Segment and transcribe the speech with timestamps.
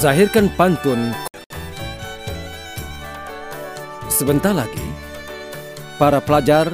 [0.00, 1.12] Zahirkan pantun.
[4.08, 4.80] Sebentar lagi,
[6.00, 6.72] para pelajar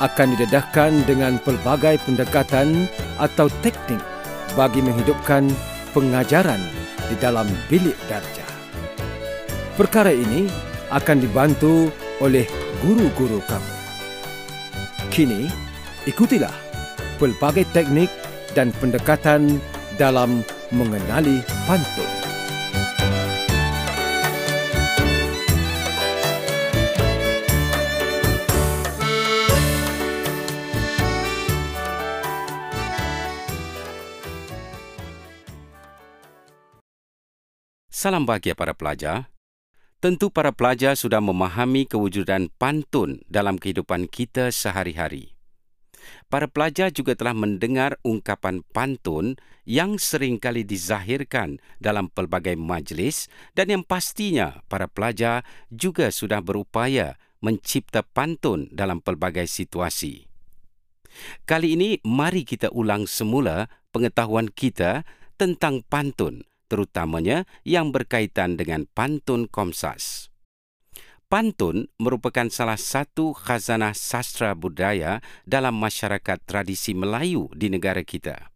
[0.00, 2.88] akan didedahkan dengan pelbagai pendekatan
[3.20, 4.00] atau teknik
[4.56, 5.52] bagi menghidupkan
[5.92, 6.64] pengajaran
[7.12, 8.48] di dalam bilik darjah.
[9.76, 10.48] Perkara ini
[10.96, 11.92] akan dibantu
[12.24, 12.48] oleh
[12.80, 13.74] guru-guru kamu.
[15.12, 15.44] Kini,
[16.08, 16.56] ikutilah
[17.20, 18.08] pelbagai teknik
[18.56, 19.60] dan pendekatan
[20.00, 20.40] dalam
[20.72, 22.21] mengenali pantun.
[38.02, 39.30] Salam bahagia para pelajar.
[40.02, 45.38] Tentu para pelajar sudah memahami kewujudan pantun dalam kehidupan kita sehari-hari.
[46.26, 53.70] Para pelajar juga telah mendengar ungkapan pantun yang sering kali dizahirkan dalam pelbagai majlis dan
[53.70, 60.26] yang pastinya para pelajar juga sudah berupaya mencipta pantun dalam pelbagai situasi.
[61.46, 65.06] Kali ini mari kita ulang semula pengetahuan kita
[65.38, 66.42] tentang pantun
[66.72, 70.32] terutamanya yang berkaitan dengan pantun Komsas.
[71.28, 78.52] Pantun merupakan salah satu khazanah sastra budaya dalam masyarakat tradisi Melayu di negara kita.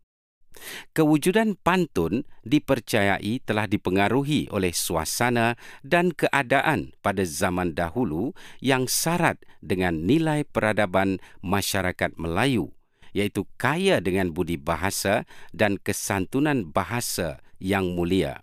[0.97, 8.33] Kewujudan pantun dipercayai telah dipengaruhi oleh suasana dan keadaan pada zaman dahulu
[8.65, 12.73] yang syarat dengan nilai peradaban masyarakat Melayu
[13.17, 15.25] iaitu kaya dengan budi bahasa
[15.57, 18.43] dan kesantunan bahasa yang mulia.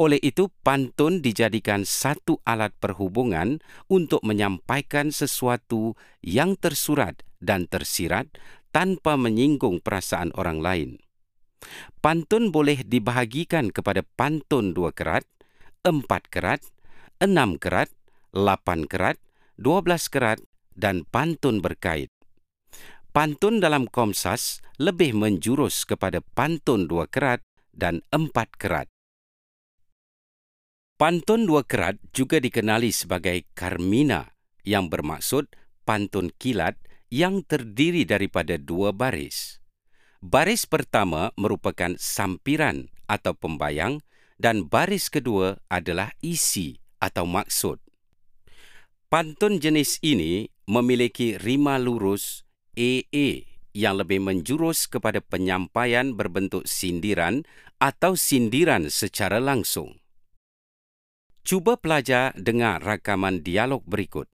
[0.00, 8.32] Oleh itu, pantun dijadikan satu alat perhubungan untuk menyampaikan sesuatu yang tersurat dan tersirat
[8.72, 10.90] tanpa menyinggung perasaan orang lain.
[11.98, 15.26] Pantun boleh dibahagikan kepada pantun dua kerat,
[15.82, 16.62] empat kerat,
[17.18, 17.90] enam kerat,
[18.30, 19.18] lapan kerat,
[19.58, 20.38] dua belas kerat
[20.78, 22.14] dan pantun berkait.
[23.10, 27.42] Pantun dalam Komsas lebih menjurus kepada pantun dua kerat
[27.78, 28.90] dan empat kerat.
[30.98, 34.34] Pantun dua kerat juga dikenali sebagai Karmina
[34.66, 35.46] yang bermaksud
[35.86, 36.74] pantun kilat
[37.06, 39.62] yang terdiri daripada dua baris.
[40.18, 44.02] Baris pertama merupakan sampiran atau pembayang
[44.42, 47.78] dan baris kedua adalah isi atau maksud.
[49.06, 52.42] Pantun jenis ini memiliki rima lurus
[52.74, 57.46] AA yang lebih menjurus kepada penyampaian berbentuk sindiran
[57.78, 60.02] atau sindiran secara langsung.
[61.46, 64.26] Cuba pelajar dengar rakaman dialog berikut.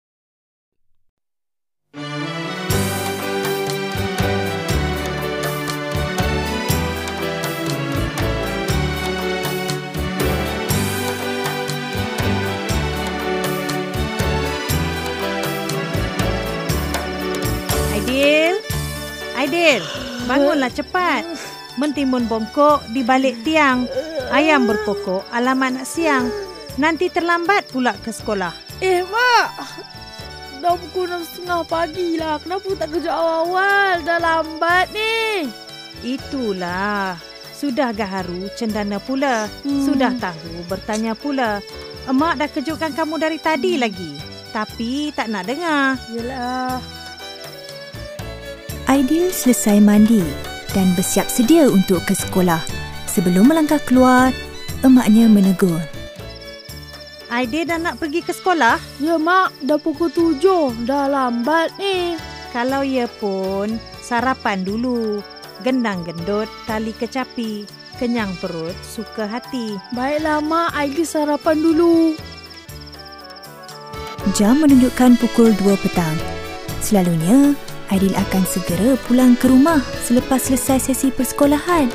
[19.55, 19.87] Aidil,
[20.27, 21.23] bangunlah cepat.
[21.79, 23.87] Mentimun bongkok di balik tiang.
[24.35, 26.27] Ayam berkokok alamat nak siang.
[26.75, 28.51] Nanti terlambat pula ke sekolah.
[28.83, 29.49] Eh, Mak.
[30.59, 32.43] Dah pukul enam setengah pagi lah.
[32.43, 34.03] Kenapa tak kerja awal-awal?
[34.03, 35.47] Dah lambat ni.
[36.03, 37.15] Itulah.
[37.55, 39.47] Sudah gaharu cendana pula.
[39.63, 39.87] Hmm.
[39.87, 41.63] Sudah tahu bertanya pula.
[42.11, 44.19] Emak dah kejutkan kamu dari tadi lagi.
[44.51, 45.95] Tapi tak nak dengar.
[46.11, 47.04] Yelah.
[48.85, 50.21] Aidil selesai mandi
[50.77, 52.61] dan bersiap sedia untuk ke sekolah.
[53.09, 54.29] Sebelum melangkah keluar,
[54.85, 55.81] emaknya menegur.
[57.33, 58.77] Aidil dah nak pergi ke sekolah?
[59.01, 59.65] Ya, Mak.
[59.65, 60.85] Dah pukul tujuh.
[60.85, 62.21] Dah lambat ni.
[62.53, 65.25] Kalau ya pun, sarapan dulu.
[65.65, 67.65] Gendang gendut, tali kecapi.
[67.97, 69.81] Kenyang perut, suka hati.
[69.97, 70.77] Baiklah, Mak.
[70.77, 72.21] Aidil sarapan dulu.
[74.37, 76.17] Jam menunjukkan pukul 2 petang.
[76.85, 77.57] Selalunya,
[77.93, 81.93] Aidil akan segera pulang ke rumah selepas selesai sesi persekolahan.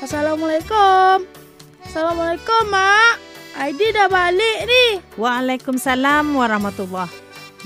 [0.00, 1.26] Assalamualaikum.
[1.84, 3.14] Assalamualaikum, Mak.
[3.56, 4.84] Aidil dah balik ni.
[5.16, 7.08] Waalaikumsalam warahmatullahi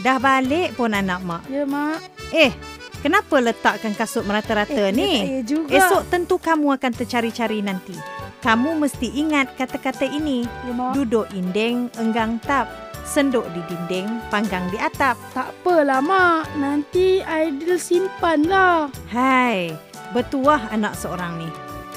[0.01, 1.43] Dah balik pun anak mak.
[1.51, 1.99] Ya, Mak.
[2.33, 2.55] Eh,
[3.03, 5.13] kenapa letakkan kasut merata-rata Eh, ni?
[5.21, 5.77] ya, juga.
[5.77, 7.93] Esok tentu kamu akan tercari-cari nanti.
[8.41, 10.47] Kamu mesti ingat kata-kata ini.
[10.67, 10.95] Ya, Mak.
[10.97, 12.90] Duduk inding, enggang tap.
[13.11, 15.19] Senduk di dinding, panggang di atap.
[15.35, 16.55] Tak apalah, Mak.
[16.63, 18.87] Nanti Aidil simpan lah.
[19.11, 19.75] Hai,
[20.15, 21.51] bertuah anak seorang ni.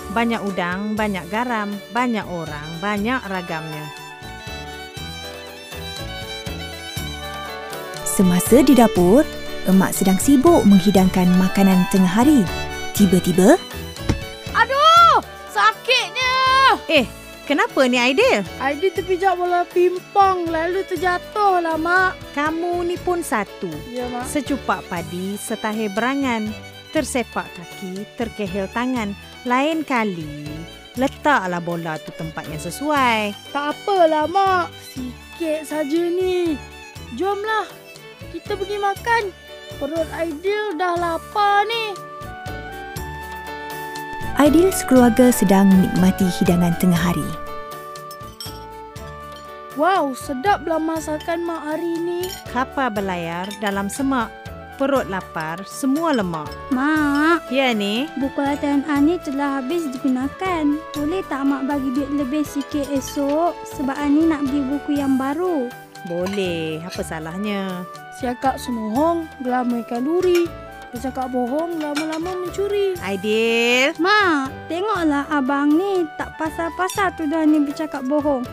[0.10, 3.86] Banyak udang, banyak garam, banyak orang, banyak ragamnya.
[8.10, 9.22] Semasa di dapur,
[9.70, 12.42] emak sedang sibuk menghidangkan makanan tengah hari.
[12.98, 13.54] Tiba-tiba,
[14.54, 15.22] Aduh,
[15.54, 16.38] sakitnya.
[16.90, 17.06] Eh,
[17.44, 18.44] kenapa ni Aidil?
[18.60, 22.36] Aidil terpijak bola pimpong lalu terjatuh lah, Mak.
[22.36, 23.72] Kamu ni pun satu.
[23.92, 24.28] Ya, Mak.
[24.28, 26.50] Secupak padi setahir berangan.
[26.94, 29.18] Tersepak kaki, terkehil tangan.
[29.50, 30.46] Lain kali,
[30.94, 33.34] letaklah bola tu tempat yang sesuai.
[33.50, 34.70] Tak apalah, Mak.
[34.94, 36.54] Sikit saja ni.
[37.18, 37.66] Jomlah.
[38.30, 39.24] Kita pergi makan.
[39.82, 42.13] Perut Aidil dah lapar ni.
[44.34, 47.30] Aidil sekeluarga sedang menikmati hidangan tengah hari.
[49.78, 52.22] Wow, sedaplah masakan Mak hari ni.
[52.50, 54.34] Kapal berlayar dalam semak.
[54.82, 56.50] Perut lapar, semua lemak.
[56.74, 60.66] Mak, Ya ni, buku latihan Ani telah habis digunakan.
[60.98, 63.54] Boleh tak Mak bagi duit lebih sikit esok?
[63.78, 65.70] Sebab Ani nak beli buku yang baru.
[66.04, 66.84] boleh.
[66.84, 67.88] Apa salahnya?
[68.20, 70.50] Siakak senohong, gelamai kalori.
[70.94, 72.94] Bercakap bohong, lama-lama mencuri.
[73.02, 78.46] Aidil, Mak, tengoklah abang ni tak pasal-pasal tuduh Ani bercakap bohong.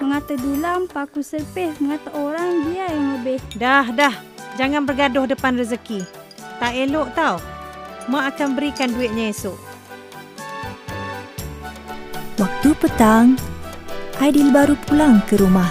[0.00, 1.76] Mengata dulang, paku serpih.
[1.76, 3.36] Mengata orang, dia yang lebih.
[3.60, 4.16] dah dah.
[4.56, 6.08] Jangan bergaduh depan rezeki.
[6.56, 7.36] Tak elok tau.
[8.08, 9.60] Mak akan berikan duitnya esok.
[12.40, 13.36] Waktu petang,
[14.24, 15.68] Aidil baru pulang ke rumah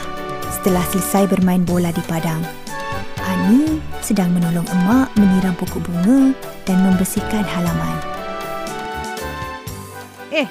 [0.54, 2.65] setelah selesai bermain bola di padang.
[3.46, 6.34] Ani sedang menolong emak menyiram pokok bunga
[6.66, 7.98] dan membersihkan halaman.
[10.34, 10.50] Eh,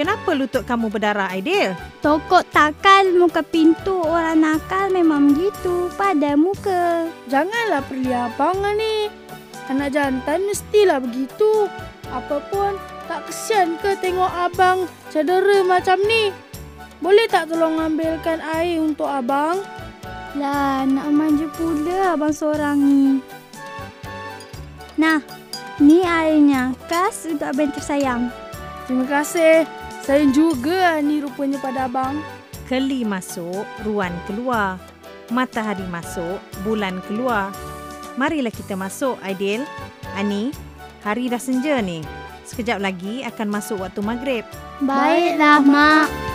[0.00, 1.76] kenapa lutut kamu berdarah, Aidil?
[2.00, 7.12] Tokok takal muka pintu orang nakal memang begitu pada muka.
[7.28, 9.12] Janganlah perli abang ni.
[9.68, 11.68] Anak jantan mestilah begitu.
[12.08, 12.80] Apapun,
[13.12, 16.32] tak kesian ke tengok abang cedera macam ni?
[17.04, 19.60] Boleh tak tolong ambilkan air untuk abang?
[20.32, 23.20] Lah, nak manja pula abang seorang ni.
[24.96, 25.20] Nah,
[25.76, 26.72] ni airnya.
[26.88, 28.32] Kas untuk abang tersayang.
[28.88, 29.68] Terima kasih.
[30.00, 32.16] Saya juga ni rupanya pada abang.
[32.64, 34.80] Keli masuk, ruan keluar.
[35.28, 37.52] Matahari masuk, bulan keluar.
[38.16, 39.68] Marilah kita masuk, Aidil.
[40.16, 40.48] Ani,
[41.04, 42.00] hari dah senja ni.
[42.48, 44.44] Sekejap lagi akan masuk waktu maghrib.
[44.80, 46.31] Baiklah, Mak.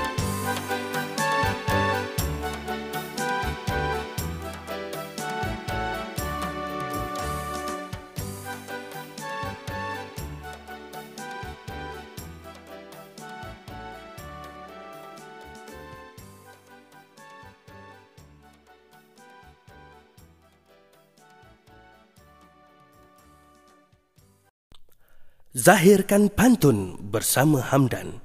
[25.67, 28.23] Zahirkan pantun bersama Hamdan.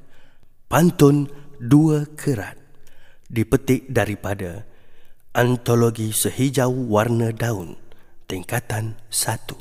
[0.70, 1.26] Pantun
[1.58, 2.54] Dua Kerat.
[3.26, 4.62] Dipetik daripada
[5.34, 7.74] Antologi Sehijau Warna Daun.
[8.30, 9.58] Tingkatan 1.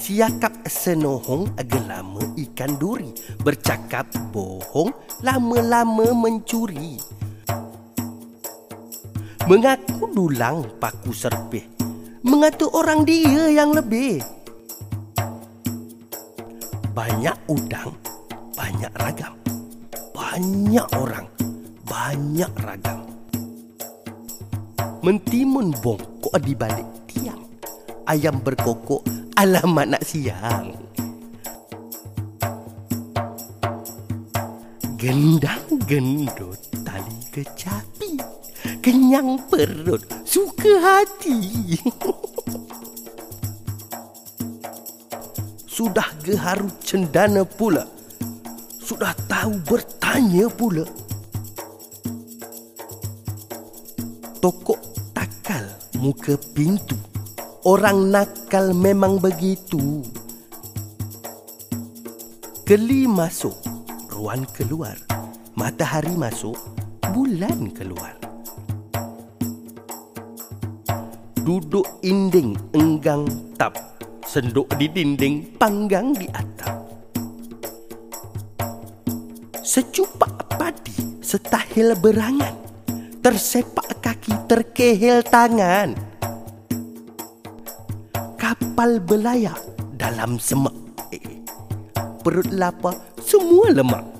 [0.00, 1.52] Siakap senohong
[1.84, 6.96] lama ikan duri Bercakap bohong lama-lama mencuri
[9.44, 11.73] Mengaku dulang paku serpih
[12.24, 14.24] Mengata orang dia yang lebih.
[16.96, 17.92] Banyak udang,
[18.56, 19.36] banyak ragam.
[20.16, 21.28] Banyak orang,
[21.84, 23.04] banyak ragam.
[25.04, 27.44] Mentimun bongkok di balik tiang.
[28.08, 29.04] Ayam berkokok,
[29.36, 30.72] alamat nak siang.
[34.96, 36.56] Gendang gendut
[36.88, 38.16] tali kecapi
[38.84, 41.38] Kenyang perut, suka hati.
[45.70, 47.86] Sudah geharu cendana pula.
[48.82, 50.82] Sudah tahu bertanya pula.
[54.42, 54.82] Tokok
[55.14, 55.70] takal
[56.02, 56.98] muka pintu.
[57.62, 60.02] Orang nakal memang begitu.
[62.66, 63.54] Keli masuk,
[64.10, 64.98] ruan keluar.
[65.54, 66.58] Matahari masuk,
[67.14, 68.23] bulan keluar
[71.44, 73.28] Duduk inding enggang
[73.60, 73.76] tap
[74.24, 76.88] Senduk di dinding, panggang di atap.
[79.60, 82.56] Secupak padi, setahil berangan
[83.20, 85.92] Tersepak kaki, terkehil tangan.
[88.40, 89.60] Kapal berlayar
[90.00, 90.72] dalam semak
[91.12, 91.44] eh,
[92.24, 94.13] Perut lapar, semua lemak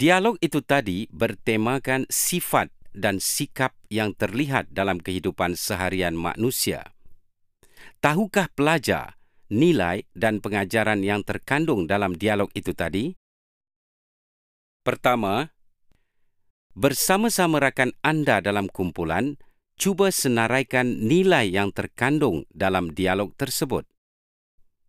[0.00, 6.96] Dialog itu tadi bertemakan sifat dan sikap yang terlihat dalam kehidupan seharian manusia.
[8.00, 9.20] Tahukah pelajar
[9.52, 13.12] nilai dan pengajaran yang terkandung dalam dialog itu tadi?
[14.80, 15.52] Pertama,
[16.72, 19.36] bersama-sama rakan anda dalam kumpulan,
[19.76, 23.84] cuba senaraikan nilai yang terkandung dalam dialog tersebut.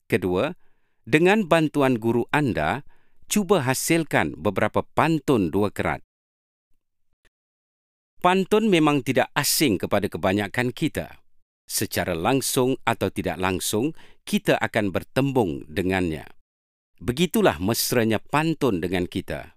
[0.07, 0.55] Kedua,
[1.03, 2.87] dengan bantuan guru anda,
[3.31, 6.03] cuba hasilkan beberapa pantun dua kerat.
[8.19, 11.23] Pantun memang tidak asing kepada kebanyakan kita.
[11.63, 13.95] Secara langsung atau tidak langsung,
[14.27, 16.27] kita akan bertembung dengannya.
[16.99, 19.55] Begitulah mesranya pantun dengan kita.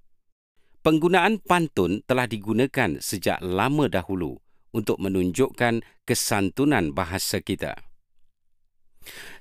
[0.87, 4.39] Penggunaan pantun telah digunakan sejak lama dahulu
[4.71, 7.75] untuk menunjukkan kesantunan bahasa kita.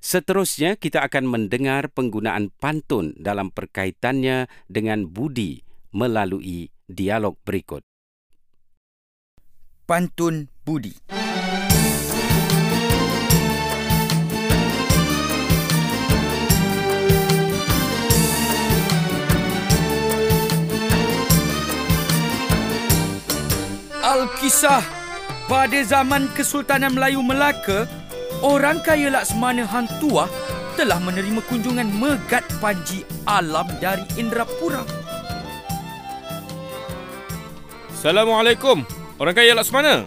[0.03, 7.85] Seterusnya, kita akan mendengar penggunaan pantun dalam perkaitannya dengan budi melalui dialog berikut.
[9.83, 10.95] Pantun Budi.
[24.03, 24.83] Alkisah
[25.51, 27.87] pada zaman Kesultanan Melayu Melaka,
[28.43, 30.27] orang kaya Laksmana Hang Tuah
[30.75, 34.83] telah menerima kunjungan megat panji alam dari Indrapura.
[37.95, 38.83] Assalamualaikum.
[39.15, 40.03] Orang kaya Laksmana.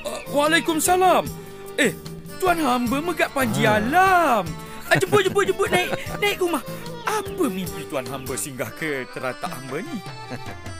[0.00, 1.28] Uh, Waalaikumsalam.
[1.76, 1.92] Eh,
[2.40, 3.76] tuan hamba megat panji ha.
[3.76, 4.48] alam.
[4.88, 5.68] Ah, jemput, jemput, jemput.
[5.68, 6.64] Naik, naik rumah.
[7.04, 9.96] Apa mimpi tuan hamba singgah ke teratak hamba ni?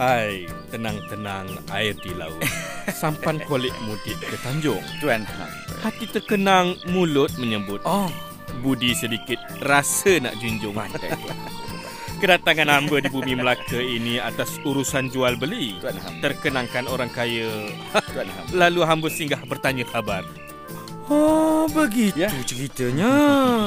[0.00, 2.40] Hai, tenang-tenang air di laut.
[3.00, 4.80] Sampan kolik mudik ke Tanjung.
[5.04, 5.28] Tuan.
[5.84, 7.84] Hati terkenang, mulut menyebut.
[7.84, 8.08] Oh,
[8.64, 10.76] Budi sedikit rasa nak junjung.
[12.22, 15.76] Kedatangan hamba di bumi Melaka ini atas urusan jual beli.
[15.82, 16.20] Tuan hamba.
[16.24, 17.68] Terkenangkan orang kaya.
[18.14, 18.48] Tuan hamba.
[18.54, 20.24] Lalu hamba singgah bertanya khabar.
[21.10, 22.30] Oh, begitu Ya.
[22.46, 23.12] ceritanya.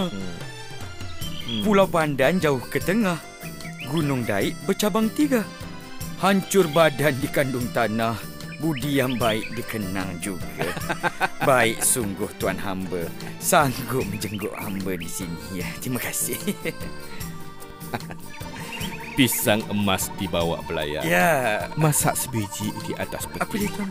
[0.09, 1.61] Hmm.
[1.61, 3.19] Pulau Pandan jauh ke tengah.
[3.91, 5.45] Gunung Daik bercabang tiga.
[6.15, 8.15] Hancur badan di kandung tanah.
[8.55, 10.47] Budi yang baik dikenang juga.
[11.49, 13.03] baik sungguh tuan hamba.
[13.37, 15.59] Sanggup menjenguk hamba di sini.
[15.59, 16.39] Ya, terima kasih.
[19.15, 21.03] Pisang emas dibawa belayar.
[21.03, 21.67] ya.
[21.75, 23.75] Masak sebiji di atas Apa dia peti.
[23.75, 23.89] tuan?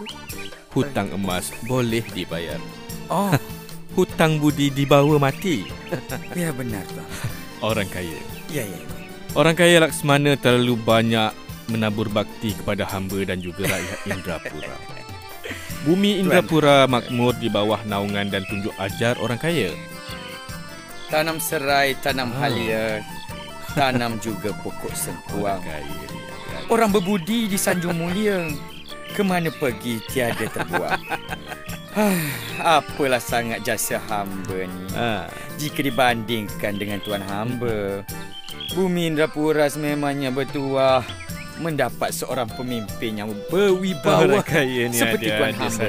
[0.73, 2.61] Hutang emas boleh dibayar.
[3.09, 3.33] Oh,
[3.97, 5.65] Hutang budi dibawa mati.
[6.35, 7.09] ya benar tuan.
[7.61, 8.17] Orang kaya.
[8.49, 8.81] Ya, ya.
[9.33, 11.31] Orang kaya Laksmana terlalu banyak
[11.67, 14.77] menabur bakti kepada hamba dan juga rakyat Indrapura.
[15.85, 19.73] Bumi Indrapura makmur di bawah naungan dan tunjuk ajar orang kaya.
[21.09, 22.49] Tanam serai, tanam Ah.
[22.49, 22.87] halia.
[23.75, 25.61] Tanam juga pokok sengkuang.
[25.61, 25.85] Orang kaya.
[25.85, 26.19] ni.
[26.65, 28.49] Orang berbudi di Sanjung Mulia
[29.13, 30.97] Kemana pergi tiada terbuang
[31.93, 35.29] Ah, Apalah sangat jasa hamba ni Ah,
[35.61, 38.01] Jika dibandingkan dengan tuan hamba
[38.73, 41.05] Bumi Indrapura sememangnya bertuah
[41.63, 45.87] Mendapat seorang pemimpin yang berwibawa kaya ni Seperti ada, tuan ada hamba.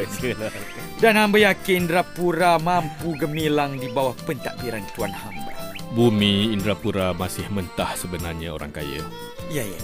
[1.02, 5.54] Dan hamba yakin Indrapura mampu gemilang di bawah pentadbiran tuan hamba
[5.96, 9.00] Bumi Indrapura masih mentah sebenarnya orang kaya.
[9.48, 9.80] Ya, ya,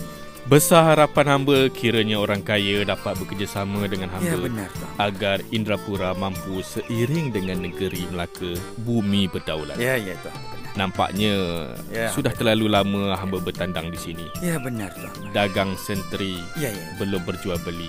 [0.52, 6.12] Besar harapan hamba kiranya orang kaya dapat bekerjasama dengan ya hamba benar tuan agar Indrapura
[6.12, 9.80] mampu seiring dengan negeri Melaka bumi berdaulat.
[9.80, 11.34] Ya, ya tuan benar Nampaknya
[11.88, 12.12] Ya.
[12.12, 14.28] sudah terlalu lama hamba bertandang di sini.
[14.44, 17.88] Ya benar tuan Dagang sentri Ya, ya belum berjual beli.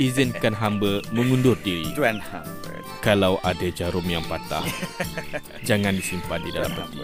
[0.00, 1.92] Izinkan hamba mengundur diri.
[1.92, 2.72] Tuan hamba
[3.04, 4.64] Kalau ada jarum yang patah,
[5.68, 7.00] jangan disimpan di dalam hati.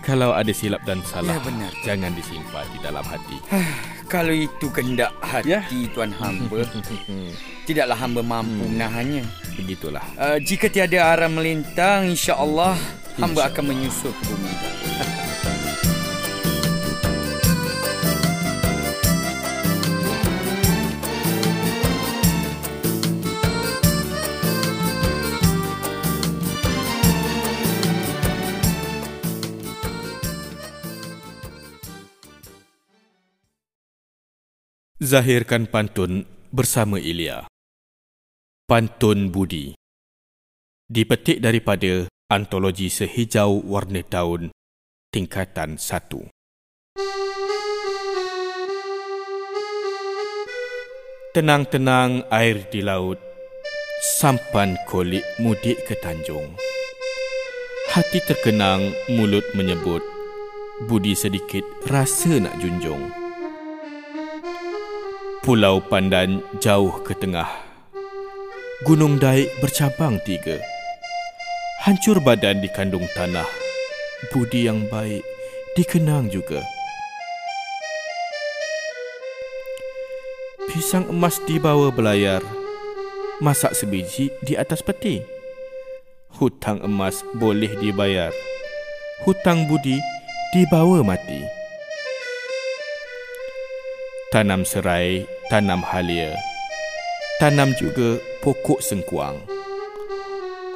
[0.00, 1.70] Kalau ada silap dan salah, Ya, benar.
[1.82, 3.36] jangan disimpan di dalam hati.
[4.08, 5.60] Kalau itu kehendak hati Ya.
[5.92, 6.64] tuan hamba
[7.68, 8.74] Tidaklah hamba mampu Hmm.
[8.74, 9.22] menahannya
[9.54, 10.02] Begitulah.
[10.16, 12.74] uh, Jika tiada arah melintang InsyaAllah
[13.14, 13.46] hamba InsyaAllah.
[13.46, 14.50] akan menyusul ke bumi
[35.10, 36.22] Zahirkan pantun
[36.54, 37.42] bersama Ilya.
[38.62, 39.74] Pantun Budi.
[40.86, 44.54] Dipetik daripada Antologi Sehijau Warna Daun
[45.10, 46.30] tingkatan 1.
[51.34, 53.18] Tenang-tenang air di laut,
[54.14, 56.54] sampan kolik mudik ke Tanjung.
[57.90, 60.06] Hati terkenang, mulut menyebut,
[60.86, 63.19] budi sedikit rasa nak junjung.
[65.40, 67.48] Pulau Pandan jauh ke tengah.
[68.84, 70.60] Gunung Daik bercabang tiga.
[71.80, 73.48] Hancur badan di kandung tanah.
[74.28, 75.24] Budi yang baik
[75.80, 76.60] dikenang juga.
[80.68, 82.44] Pisang emas dibawa belayar.
[83.40, 85.24] masak sebiji di atas peti.
[86.36, 88.28] Hutang emas boleh dibayar.
[89.24, 89.96] Hutang budi
[90.52, 91.59] dibawa mati.
[94.30, 96.38] Tanam serai, tanam halia.
[97.42, 99.42] Tanam juga pokok sengkuang.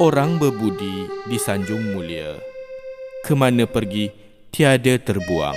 [0.02, 2.34] Orang berbudi disanjung mulia.
[3.22, 4.10] Kemana pergi
[4.50, 5.54] tiada terbuang.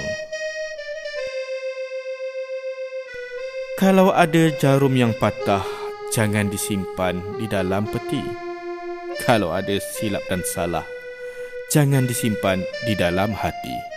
[3.81, 5.65] Kalau ada jarum yang patah,
[6.13, 8.21] jangan disimpan di dalam peti.
[9.25, 10.85] Kalau ada silap dan salah,
[11.73, 13.96] jangan disimpan di dalam hati.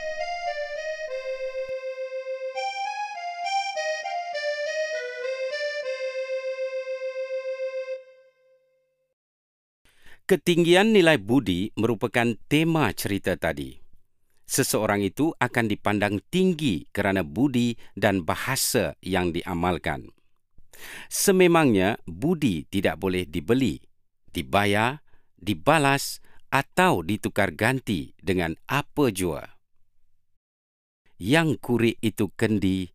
[10.31, 13.75] Ketinggian nilai budi merupakan tema cerita tadi.
[14.47, 20.15] Seseorang itu akan dipandang tinggi kerana budi dan bahasa yang diamalkan.
[21.11, 23.83] Sememangnya budi tidak boleh dibeli,
[24.31, 25.03] dibayar,
[25.35, 29.43] dibalas atau ditukar ganti dengan apa jua.
[31.19, 32.87] Yang kurik itu kendi,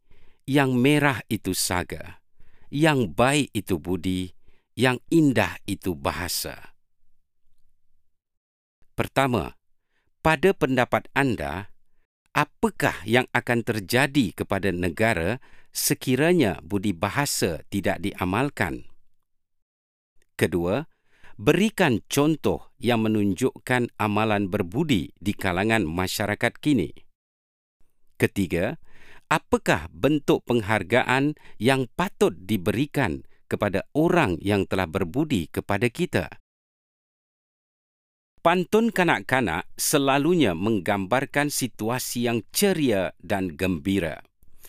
[0.47, 2.23] yang merah itu saga,
[2.71, 4.31] yang baik itu budi,
[4.79, 6.74] yang indah itu bahasa.
[8.95, 9.59] Pertama,
[10.23, 11.67] pada pendapat anda,
[12.31, 15.43] apakah yang akan terjadi kepada negara
[15.75, 18.87] sekiranya budi bahasa tidak diamalkan?
[20.39, 20.87] Kedua,
[21.35, 26.95] berikan contoh yang menunjukkan amalan berbudi di kalangan masyarakat kini.
[28.15, 28.79] Ketiga,
[29.27, 36.31] apakah bentuk penghargaan yang patut diberikan kepada orang yang telah berbudi kepada kita?
[38.45, 44.21] Pantun kanak-kanak selalunya menggambarkan situasi yang ceria dan gembira.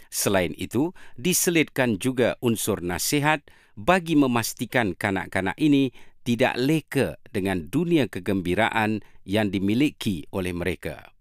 [0.09, 3.45] Selain itu, diselitkan juga unsur nasihat
[3.77, 5.93] bagi memastikan kanak-kanak ini
[6.25, 11.13] tidak leka dengan dunia kegembiraan yang dimiliki oleh mereka.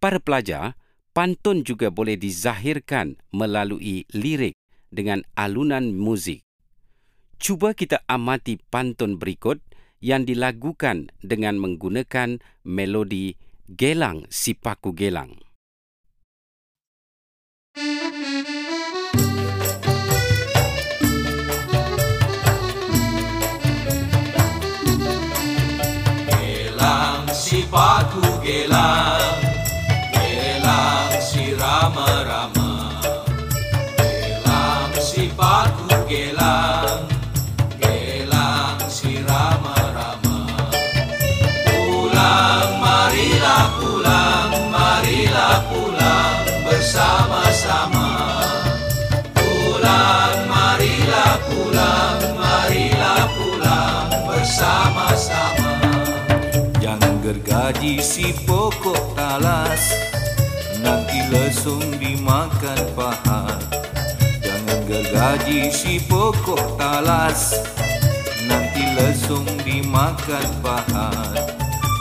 [0.00, 0.80] Para pelajar,
[1.12, 4.56] pantun juga boleh dizahirkan melalui lirik
[4.88, 6.40] dengan alunan muzik.
[7.36, 9.60] Cuba kita amati pantun berikut
[10.00, 13.36] yang dilagukan dengan menggunakan melodi
[13.70, 15.49] Gelang Sipaku Gelang.
[57.70, 59.94] Gergaji si pokok talas.
[60.82, 63.62] Nanti lesung dimakan pahat
[64.42, 67.54] Jangan gergaji si pokok talas.
[68.50, 71.46] Nanti lesung dimakan pahat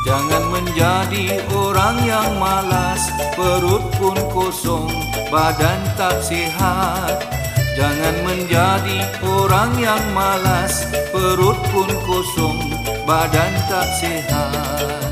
[0.10, 3.05] Jangan menjadi orang yang malas.
[3.38, 4.89] Perut pun kosong,
[5.29, 7.29] badan tak sihat.
[7.77, 10.89] Jangan menjadi orang yang malas.
[11.13, 12.58] Perut pun kosong,
[13.05, 15.09] badan tak sihat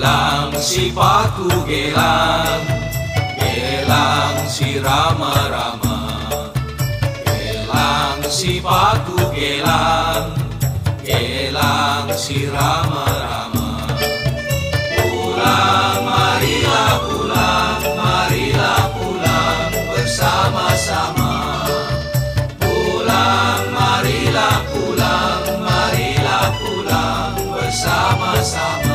[0.00, 2.64] Gelang si paku gelang.
[3.36, 6.16] Gelang si rama-rama
[7.20, 10.32] Gelang si paku gelang.
[11.04, 13.84] Gelang si rama-rama
[14.96, 17.84] Pulang marilah pulang.
[18.00, 19.68] Marilah pulang.
[19.84, 21.32] Bersama-sama.
[22.56, 25.44] Pulang marilah pulang.
[25.60, 27.36] Marilah pulang.
[27.52, 28.89] Bersama-sama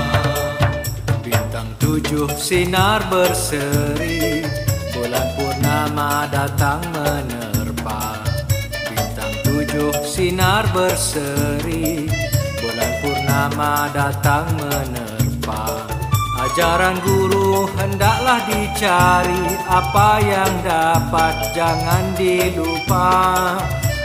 [2.05, 4.45] tujuh sinar berseri.
[4.93, 8.21] Bulan purnama datang menerpa.
[8.93, 12.05] Bintang tujuh sinar berseri.
[12.61, 15.89] Bulan purnama datang menerpa.
[16.45, 19.57] Ajaran guru hendaklah dicari.
[19.65, 23.09] Apa yang dapat jangan dilupa.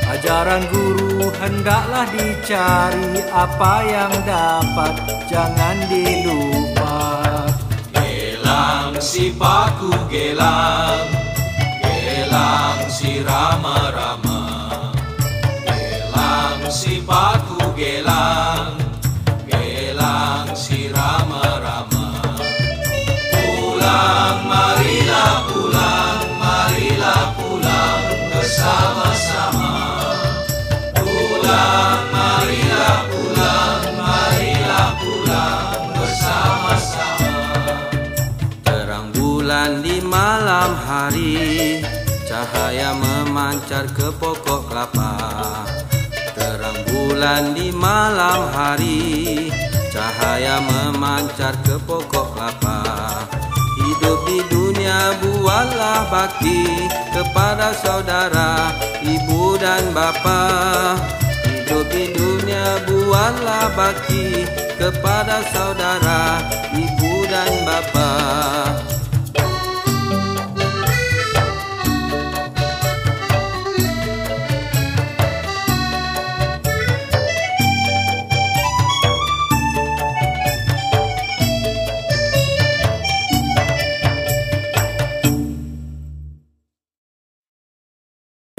[0.08, 3.20] Ajaran guru hendaklah dicari.
[3.28, 4.94] Apa yang dapat
[5.28, 6.59] jangan dilupa
[8.60, 11.08] Gelang si paku gelang
[11.80, 14.44] Gelang si rama-rama.
[15.64, 18.76] Gelang si paku gelang
[19.48, 22.20] Gelang si rama-rama.
[23.32, 29.72] Pulang marilah pulang Marilah pulang bersama-sama.
[31.00, 31.99] Pulang
[40.68, 41.80] hari.
[42.28, 45.16] Cahaya memancar ke pokok kelapa.
[46.36, 49.48] Terang bulan di malam hari.
[49.88, 52.80] Cahaya memancar ke pokok kelapa.
[53.80, 56.68] Hidup di dunia buatlah bakti
[57.16, 58.68] Kepada saudara,
[59.00, 60.42] ibu dan bapa.
[61.48, 64.44] Hidup di dunia buatlah bakti
[64.76, 66.44] Kepada saudara,
[66.76, 68.10] ibu dan bapa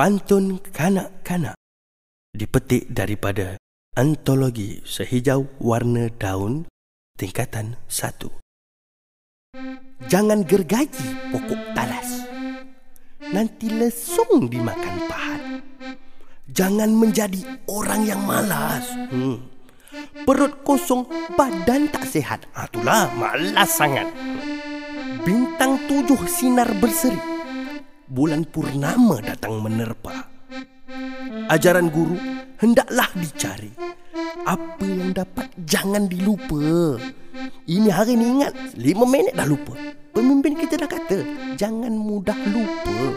[0.01, 1.53] Pantun Kanak-Kanak
[2.33, 3.61] dipetik daripada
[3.93, 6.65] Antologi Sehijau Warna Daun
[7.21, 8.09] tingkatan 1.
[10.09, 12.25] Jangan gergaji pokok talas.
[13.29, 15.41] Nanti lesung dimakan pahat.
[16.49, 18.89] Jangan menjadi orang yang malas.
[19.13, 19.53] Hmm.
[20.25, 21.05] Perut kosong,
[21.37, 22.49] badan tak sehat.
[22.57, 24.09] Ha, itulah malas sangat.
[25.21, 27.30] Bintang tujuh sinar berseri
[28.11, 30.27] bulan purnama datang menerpa.
[31.47, 32.19] Ajaran guru
[32.59, 33.71] hendaklah dicari.
[34.43, 36.99] Apa yang dapat jangan dilupa.
[37.63, 39.71] Ini hari ni ingat, lima minit dah lupa.
[40.11, 41.23] Pemimpin kita dah kata,
[41.55, 43.15] jangan mudah lupa.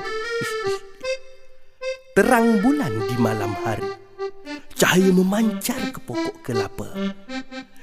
[2.14, 3.90] Terang bulan di malam hari.
[4.78, 6.86] Cahaya memancar ke pokok kelapa.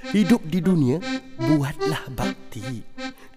[0.10, 0.98] Hidup di dunia,
[1.38, 2.82] buatlah bakti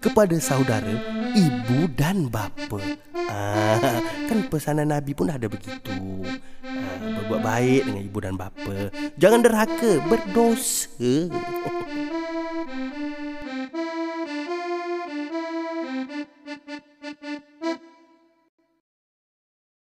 [0.01, 0.97] kepada saudara,
[1.37, 2.81] ibu dan bapa.
[3.29, 6.25] Ah, kan pesanan Nabi pun ada begitu.
[6.65, 8.89] Ah, berbuat baik dengan ibu dan bapa.
[9.21, 11.29] Jangan derhaka, berdosa.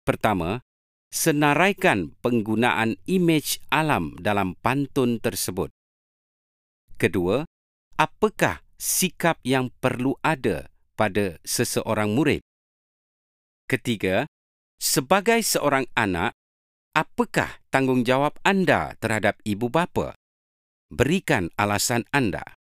[0.06, 0.64] Pertama,
[1.12, 5.75] senaraikan penggunaan imej alam dalam pantun tersebut.
[6.96, 7.44] Kedua,
[8.00, 12.40] apakah sikap yang perlu ada pada seseorang murid?
[13.68, 14.24] Ketiga,
[14.80, 16.32] sebagai seorang anak,
[16.96, 20.16] apakah tanggungjawab anda terhadap ibu bapa?
[20.88, 22.56] Berikan alasan anda.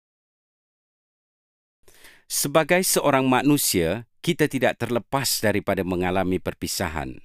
[2.28, 7.24] Sebagai seorang manusia, kita tidak terlepas daripada mengalami perpisahan.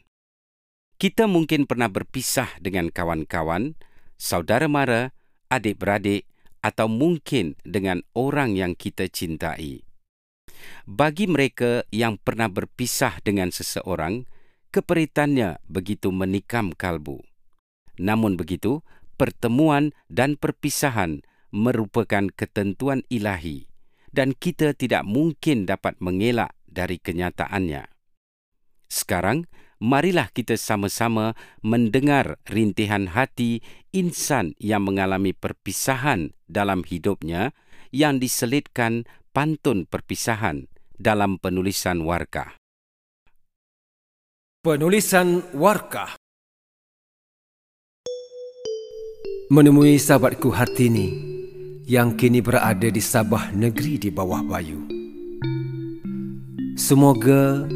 [0.94, 3.74] Kita mungkin pernah berpisah dengan kawan-kawan,
[4.14, 5.10] saudara mara,
[5.50, 6.29] adik-beradik
[6.60, 9.84] atau mungkin dengan orang yang kita cintai.
[10.84, 14.28] Bagi mereka yang pernah berpisah dengan seseorang,
[14.70, 17.24] keperitannya begitu menikam kalbu.
[17.96, 18.84] Namun begitu,
[19.16, 23.66] pertemuan dan perpisahan merupakan ketentuan ilahi
[24.10, 27.86] dan kita tidak mungkin dapat mengelak dari kenyataannya.
[28.90, 29.46] Sekarang,
[29.80, 31.32] marilah kita sama-sama
[31.64, 37.56] mendengar rintihan hati insan yang mengalami perpisahan dalam hidupnya
[37.90, 40.68] yang diselitkan pantun perpisahan
[41.00, 42.60] dalam penulisan warkah.
[44.60, 46.20] Penulisan warkah
[49.50, 51.10] Menemui sahabatku Hartini
[51.90, 54.78] yang kini berada di Sabah negeri di bawah bayu.
[56.78, 57.66] Semoga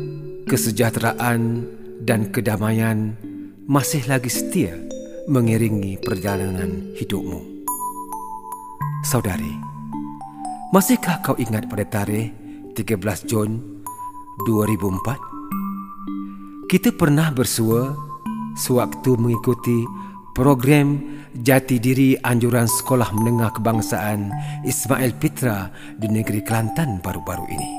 [0.47, 1.67] kesejahteraan
[2.05, 3.17] dan kedamaian
[3.65, 4.77] masih lagi setia
[5.25, 7.65] mengiringi perjalanan hidupmu.
[9.09, 9.57] Saudari,
[10.69, 12.29] masihkah kau ingat pada tarikh
[12.77, 13.81] 13 Jun
[14.45, 16.69] 2004?
[16.69, 17.97] Kita pernah bersua
[18.61, 19.89] sewaktu mengikuti
[20.37, 21.01] program
[21.41, 24.29] Jati Diri Anjuran Sekolah Menengah Kebangsaan
[24.69, 27.71] Ismail Pitra di negeri Kelantan baru-baru ini.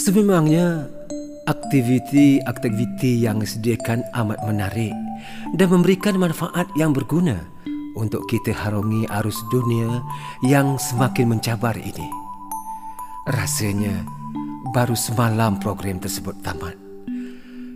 [0.00, 0.99] Sememangnya
[1.48, 4.92] aktiviti-aktiviti yang disediakan amat menarik
[5.56, 7.40] dan memberikan manfaat yang berguna
[7.96, 10.02] untuk kita harungi arus dunia
[10.46, 12.08] yang semakin mencabar ini.
[13.30, 14.04] Rasanya
[14.72, 16.76] baru semalam program tersebut tamat.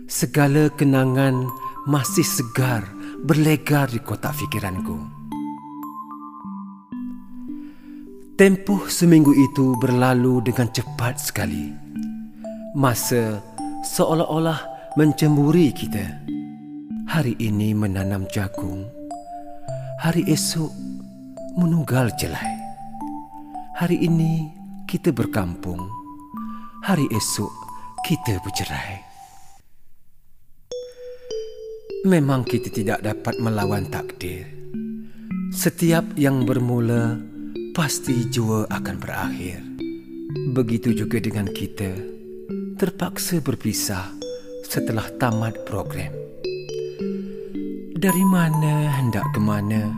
[0.05, 1.49] Segala kenangan
[1.85, 2.85] masih segar
[3.25, 4.97] berlegar di kotak fikiranku.
[8.35, 11.71] Tempoh seminggu itu berlalu dengan cepat sekali.
[12.75, 13.39] Masa
[13.85, 14.59] seolah-olah
[14.97, 16.25] mencemburi kita.
[17.05, 18.89] Hari ini menanam jagung.
[20.01, 20.73] Hari esok
[21.55, 22.57] menunggal jelai.
[23.77, 24.49] Hari ini
[24.89, 25.85] kita berkampung.
[26.81, 27.53] Hari esok
[28.03, 29.05] kita bercerai.
[32.09, 34.49] Memang kita tidak dapat melawan takdir.
[35.53, 37.17] Setiap yang bermula
[37.73, 39.61] pasti jua akan berakhir.
[40.53, 42.14] Begitu juga dengan kita
[42.75, 44.11] terpaksa berpisah
[44.67, 46.11] setelah tamat program.
[47.95, 49.95] Dari mana hendak ke mana?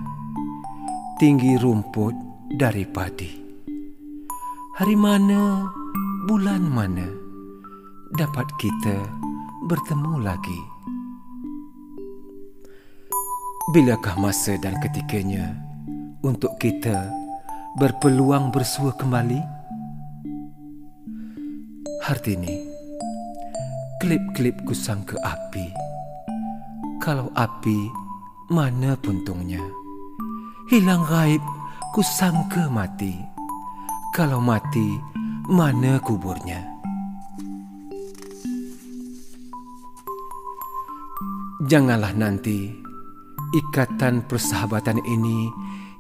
[1.17, 2.13] Tinggi rumput
[2.53, 3.33] dari padi.
[4.77, 5.65] Hari mana,
[6.29, 7.09] bulan mana
[8.13, 9.09] dapat kita
[9.65, 10.61] bertemu lagi?
[13.73, 15.57] Bilakah masa dan ketikanya
[16.21, 17.09] untuk kita
[17.81, 19.57] berpeluang bersua kembali?
[22.07, 22.66] Hartini,
[23.97, 25.73] klip-klip kusang ke api.
[27.01, 27.89] Kalau api,
[28.53, 29.61] mana puntungnya?
[30.69, 31.41] Hilang gaib,
[31.97, 33.17] kusangka mati.
[34.13, 35.01] Kalau mati,
[35.49, 36.61] mana kuburnya?
[41.65, 42.69] Janganlah nanti
[43.49, 45.49] ikatan persahabatan ini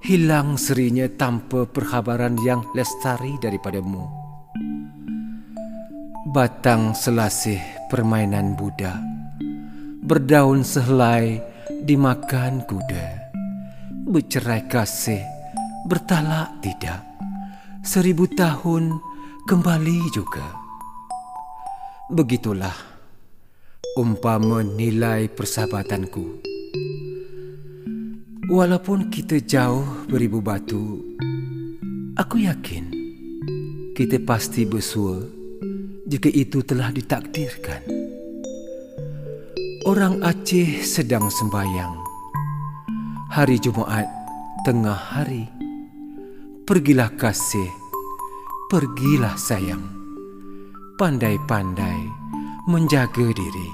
[0.05, 4.05] hilang serinya tanpa perkhabaran yang lestari daripadamu.
[6.29, 8.95] Batang selasih permainan Buddha.
[10.03, 11.41] Berdaun sehelai
[11.83, 13.07] dimakan kuda.
[14.07, 15.23] Bercerai kasih
[15.87, 17.03] bertalak tidak.
[17.83, 18.99] Seribu tahun
[19.47, 20.47] kembali juga.
[22.07, 22.75] Begitulah
[23.99, 26.43] umpama nilai persahabatanku.
[28.47, 31.03] Walaupun kita jauh beribu batu
[32.17, 32.89] Aku yakin
[33.93, 35.21] kita pasti bersua
[36.07, 37.83] jika itu telah ditakdirkan.
[39.83, 41.99] Orang Aceh sedang sembahyang.
[43.27, 44.07] Hari Jumaat,
[44.63, 45.51] tengah hari.
[46.63, 47.67] Pergilah kasih,
[48.71, 49.83] pergilah sayang.
[50.95, 51.99] Pandai-pandai
[52.67, 53.69] menjaga diri.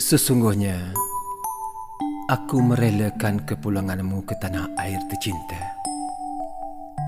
[0.00, 0.92] Sesungguhnya,
[2.28, 5.60] aku merelakan kepulanganmu ke tanah air tercinta.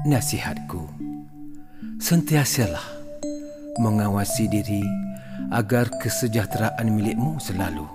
[0.09, 0.89] Nasihatku,
[2.01, 3.02] sentiasalah
[3.81, 4.85] mengawasi diri
[5.53, 7.89] agar kesejahteraan milikmu selalu.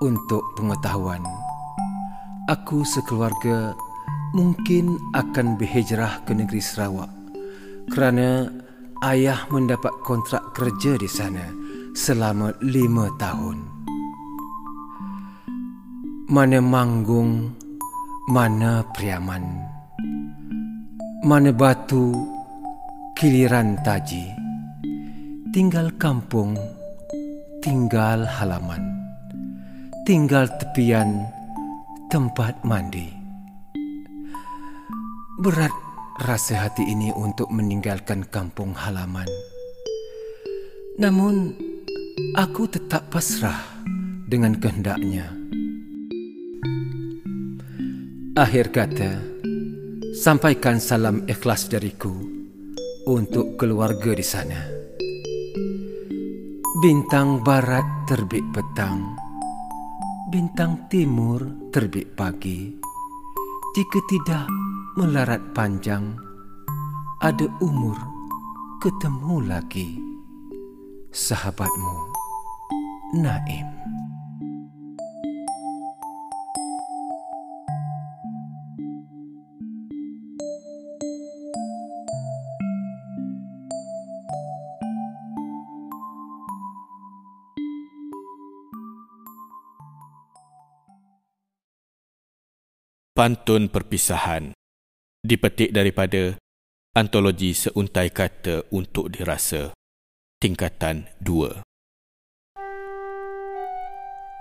[0.00, 1.20] Untuk pengetahuan,
[2.48, 3.76] aku sekeluarga
[4.32, 7.12] mungkin akan berhijrah ke negeri Sarawak
[7.92, 8.48] kerana
[9.04, 11.44] ayah mendapat kontrak kerja di sana
[11.92, 13.58] selama lima tahun.
[16.30, 17.52] Mana manggung,
[18.30, 19.70] mana priaman
[21.20, 22.16] mana batu
[23.12, 24.32] kiliran taji.
[25.52, 26.56] Tinggal kampung
[27.60, 28.80] tinggal halaman.
[30.08, 31.28] Tinggal tepian
[32.08, 33.12] tempat mandi.
[35.44, 35.72] Berat
[36.24, 39.28] rasa hati ini untuk meninggalkan kampung halaman.
[40.96, 41.52] Namun
[42.32, 43.60] aku tetap pasrah
[44.24, 45.28] dengan kehendaknya.
[48.40, 49.39] Akhir kata
[50.20, 52.12] Sampaikan salam ikhlas dariku
[53.08, 54.68] untuk keluarga di sana.
[56.76, 59.16] Bintang barat terbit petang,
[60.28, 62.68] bintang timur terbit pagi.
[63.72, 64.44] Jika tidak
[65.00, 66.12] melarat panjang,
[67.24, 67.96] ada umur
[68.84, 69.88] ketemu lagi.
[71.16, 71.96] Sahabatmu,
[73.24, 73.79] Naim.
[93.10, 94.54] Pantun Perpisahan.
[95.26, 96.38] Dipetik daripada
[96.94, 99.74] Antologi Seuntai Kata Untuk Dirasa
[100.38, 101.58] Tingkatan 2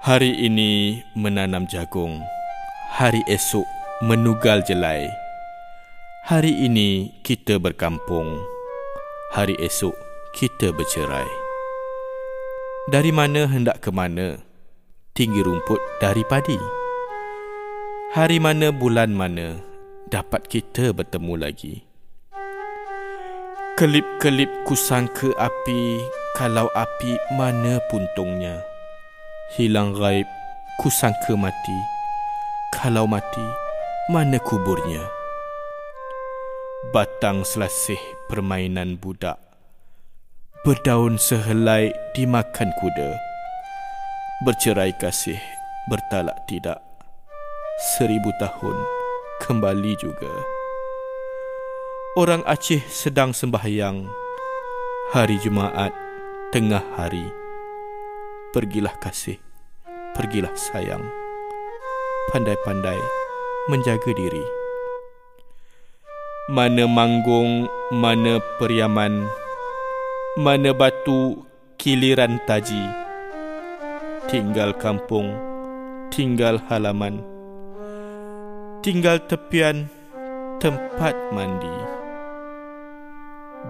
[0.05, 2.21] Hari ini menanam jagung.
[2.93, 3.65] Hari esok
[4.05, 5.09] menugal jelai.
[6.29, 8.37] Hari ini kita berkampung.
[9.33, 9.97] Hari esok
[10.37, 11.25] kita bercerai.
[12.85, 14.37] Dari mana hendak ke mana?
[15.17, 16.78] Tinggi rumput dari padi
[18.09, 19.61] Hari mana bulan mana
[20.09, 21.85] dapat kita bertemu lagi?
[23.77, 26.01] Kelip-kelip kusangka api
[26.33, 28.65] kalau api mana puntungnya?
[29.53, 30.25] Hilang gaib
[30.81, 31.77] kusangka mati
[32.73, 33.45] kalau mati
[34.09, 35.05] mana kuburnya?
[36.89, 39.37] Batang selasih permainan budak
[40.65, 43.21] Berdaun sehelai dimakan kuda
[44.49, 45.37] Bercerai kasih
[45.85, 46.88] bertalak tidak
[47.79, 48.75] seribu tahun
[49.39, 50.35] kembali juga.
[52.19, 54.03] Orang Aceh sedang sembahyang
[55.15, 55.95] hari Jumaat
[56.51, 57.23] tengah hari.
[58.51, 59.39] Pergilah kasih,
[60.11, 61.07] pergilah sayang.
[62.35, 62.99] Pandai-pandai
[63.71, 64.43] menjaga diri.
[66.51, 69.23] Mana manggung, mana periaman,
[70.35, 71.47] mana batu
[71.79, 72.83] kiliran taji.
[74.27, 75.31] Tinggal kampung,
[76.11, 77.38] tinggal halaman,
[78.79, 79.91] tinggal tepian
[80.63, 81.75] tempat mandi.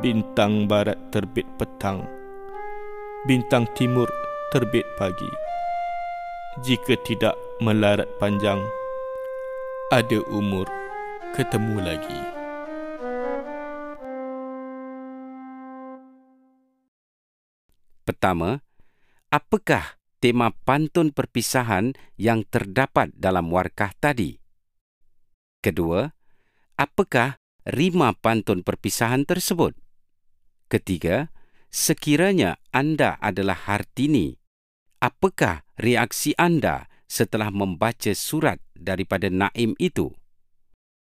[0.06, 2.06] Bintang barat terbit petang,
[3.26, 4.06] bintang timur
[4.54, 5.30] terbit pagi.
[6.62, 8.62] Jika tidak melarat panjang,
[9.90, 10.70] ada umur
[11.34, 12.22] ketemu lagi.
[18.06, 18.62] Pertama,
[19.34, 24.39] apakah tema pantun perpisahan yang terdapat dalam warkah tadi?
[25.60, 26.08] Kedua,
[26.80, 27.36] apakah
[27.68, 29.76] rima pantun perpisahan tersebut?
[30.72, 31.28] Ketiga,
[31.68, 34.40] sekiranya anda adalah Hartini,
[35.04, 40.16] apakah reaksi anda setelah membaca surat daripada Naim itu?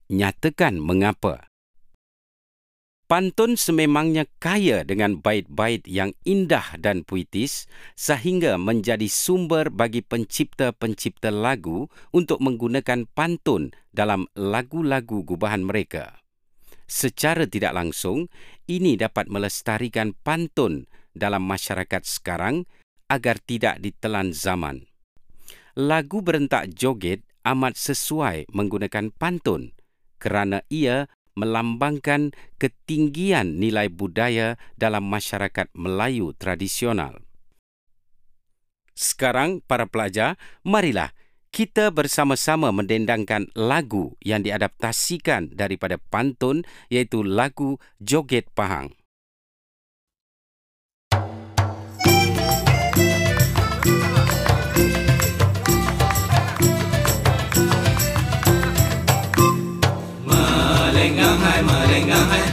[0.09, 1.48] Nyatakan mengapa.
[3.09, 7.65] Pantun sememangnya kaya dengan bait-bait yang indah dan puitis
[7.97, 16.21] sehingga menjadi sumber bagi pencipta-pencipta lagu untuk menggunakan pantun dalam lagu-lagu gubahan mereka.
[16.85, 18.29] Secara tidak langsung,
[18.69, 20.85] ini dapat melestarikan pantun
[21.17, 22.69] dalam masyarakat sekarang
[23.09, 24.85] agar tidak ditelan zaman.
[25.81, 29.73] Lagu berentak joget amat sesuai menggunakan pantun
[30.21, 31.09] kerana ia
[31.39, 37.23] melambangkan ketinggian nilai budaya dalam masyarakat Melayu tradisional.
[38.99, 40.35] Sekarang, para pelajar,
[40.67, 41.15] marilah
[41.55, 48.98] kita bersama-sama mendendangkan lagu yang diadaptasikan daripada pantun iaitu lagu Joget Pahang.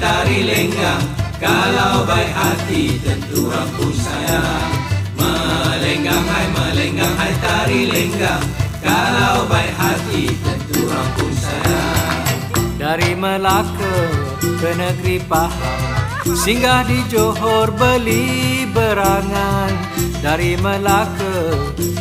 [0.06, 1.04] Tari lenggang
[1.42, 4.72] Kalau baik hati tentu rampun sayang.
[5.16, 8.44] Melenggang hai melenggang hai tari lenggang
[8.80, 12.20] Kalau baik hati tentu rampun sayang.
[12.76, 13.96] Dari Melaka
[14.42, 15.84] ke negeri Pahang
[16.26, 19.72] Singgah di Johor beli berangan.
[20.22, 21.38] Dari Melaka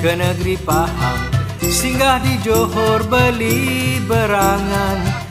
[0.01, 1.21] ke negeri Pahang
[1.65, 5.24] Singgah di Johor beli berangan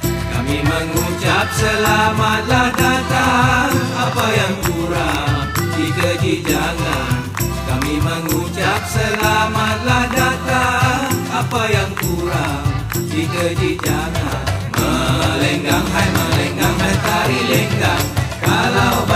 [0.43, 3.71] kami mengucap selamatlah datang.
[3.95, 7.32] Apa yang kurang dikeji jangan
[7.63, 11.08] Kami mengucap selamatlah datang.
[11.32, 12.67] Apa yang kurang
[13.08, 14.43] dikeji jangan
[14.75, 18.06] Melenggang hai melenggang hai tari lenggang.
[18.43, 19.08] Kalau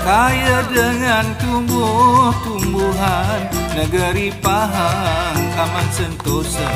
[0.00, 3.52] Kaya dengan tumbuh-tumbuhan.
[3.76, 6.72] Negeri Pahang aman sentosa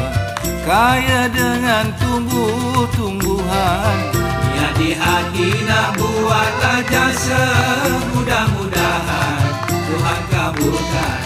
[0.63, 3.97] Kaya dengan tumbuh-tumbuhan.
[4.55, 7.45] Niat di hati nak buatlah jasa
[8.13, 11.21] Mudah-mudahan Tuhan kabulkan.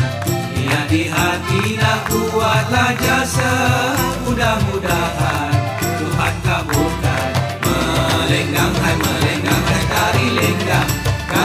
[0.54, 3.52] Niat di hati nak buatlah jasa
[4.24, 5.47] Mudah-mudahan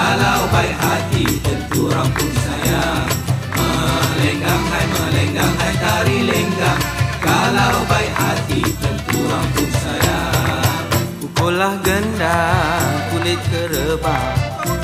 [0.03, 3.07] kalau baik hati tentu rampun sayang.
[3.55, 6.81] Melenggang hai melenggang hai tari lenggang.
[7.23, 10.83] Kalau baik hati tentu rampun sayang.
[11.23, 14.35] Pukullah gendang kulit kerebang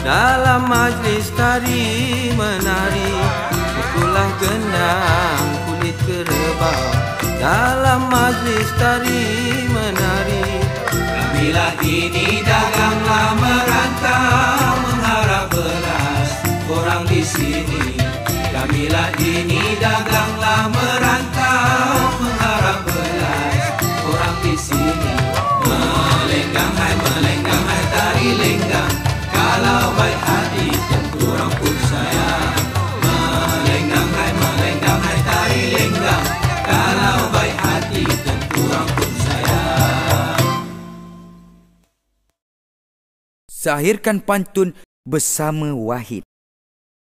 [0.08, 3.12] dalam majlis tari menari.
[3.76, 6.96] Pukullah gendang kulit kerebang
[7.44, 9.24] dalam majlis tari
[9.68, 10.48] menari.
[10.96, 14.69] Kamilah ini daganglah merantau
[17.20, 18.00] di sini.
[18.48, 23.64] Kamilah ini daganglah merantau mengharap beras
[24.08, 25.12] orang di sini.
[25.68, 28.94] Melenggang hai melenggang hai tari lenggang
[29.36, 32.56] kalau baik hati tentu orang pun sayang.
[33.04, 36.26] Melenggang hai melenggang hai tari lenggang
[36.64, 40.44] kalau baik hati tentu orang pun sayang.
[43.52, 44.72] Sahirkan pantun
[45.04, 46.29] bersama Wahid.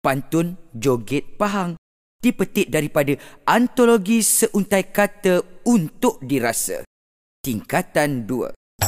[0.03, 1.79] Pantun Joget Pahang
[2.19, 3.15] dipetik daripada
[3.47, 6.83] antologi seuntai kata untuk dirasa.
[7.39, 8.83] Tingkatan 2.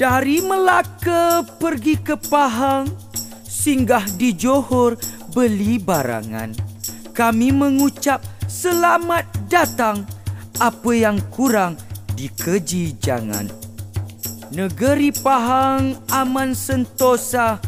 [0.00, 2.88] Dari Melaka pergi ke Pahang,
[3.44, 4.96] singgah di Johor
[5.36, 6.56] beli barangan.
[7.12, 10.08] Kami mengucap selamat datang.
[10.56, 11.76] Apa yang kurang
[12.16, 13.44] dikeji jangan.
[14.56, 17.60] Negeri Pahang aman sentosa,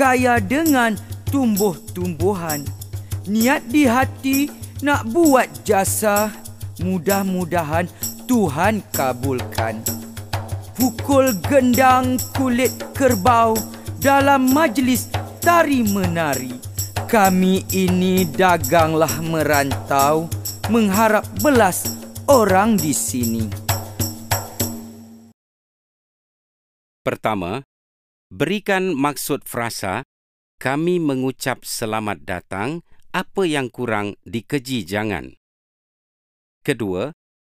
[0.00, 0.96] kaya dengan
[1.28, 2.64] tumbuh-tumbuhan.
[3.28, 4.48] Niat di hati
[4.80, 6.32] nak buat jasa,
[6.80, 7.84] mudah-mudahan
[8.24, 9.84] Tuhan kabulkan.
[10.72, 13.52] Pukul gendang kulit kerbau
[14.00, 15.12] dalam majlis
[15.44, 16.56] tari menari.
[17.04, 20.32] Kami ini daganglah merantau,
[20.72, 21.84] mengharap belas
[22.24, 23.44] orang di sini.
[27.04, 27.60] Pertama,
[28.30, 30.06] berikan maksud frasa
[30.62, 35.34] kami mengucap selamat datang, apa yang kurang dikeji jangan.
[36.62, 37.10] Kedua,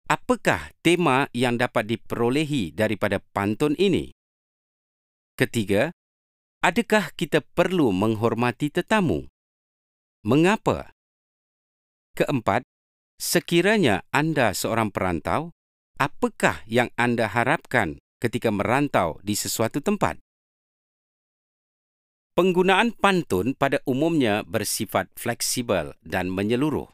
[0.08, 4.16] apakah tema yang dapat diperolehi daripada pantun ini?
[5.36, 5.90] Ketiga,
[6.62, 9.26] adakah kita perlu menghormati tetamu?
[10.22, 10.94] Mengapa?
[12.14, 12.62] Keempat,
[13.18, 15.50] sekiranya anda seorang perantau,
[15.98, 20.22] apakah yang anda harapkan ketika merantau di sesuatu tempat?
[22.32, 26.88] Penggunaan pantun pada umumnya bersifat fleksibel dan menyeluruh.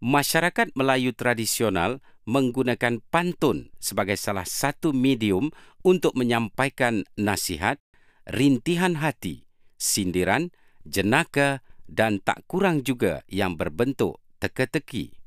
[0.00, 5.52] Masyarakat Melayu tradisional menggunakan pantun sebagai salah satu medium
[5.84, 7.76] untuk menyampaikan nasihat,
[8.24, 9.44] rintihan hati,
[9.76, 10.48] sindiran,
[10.88, 15.20] jenaka dan tak kurang juga yang berbentuk teka-teki.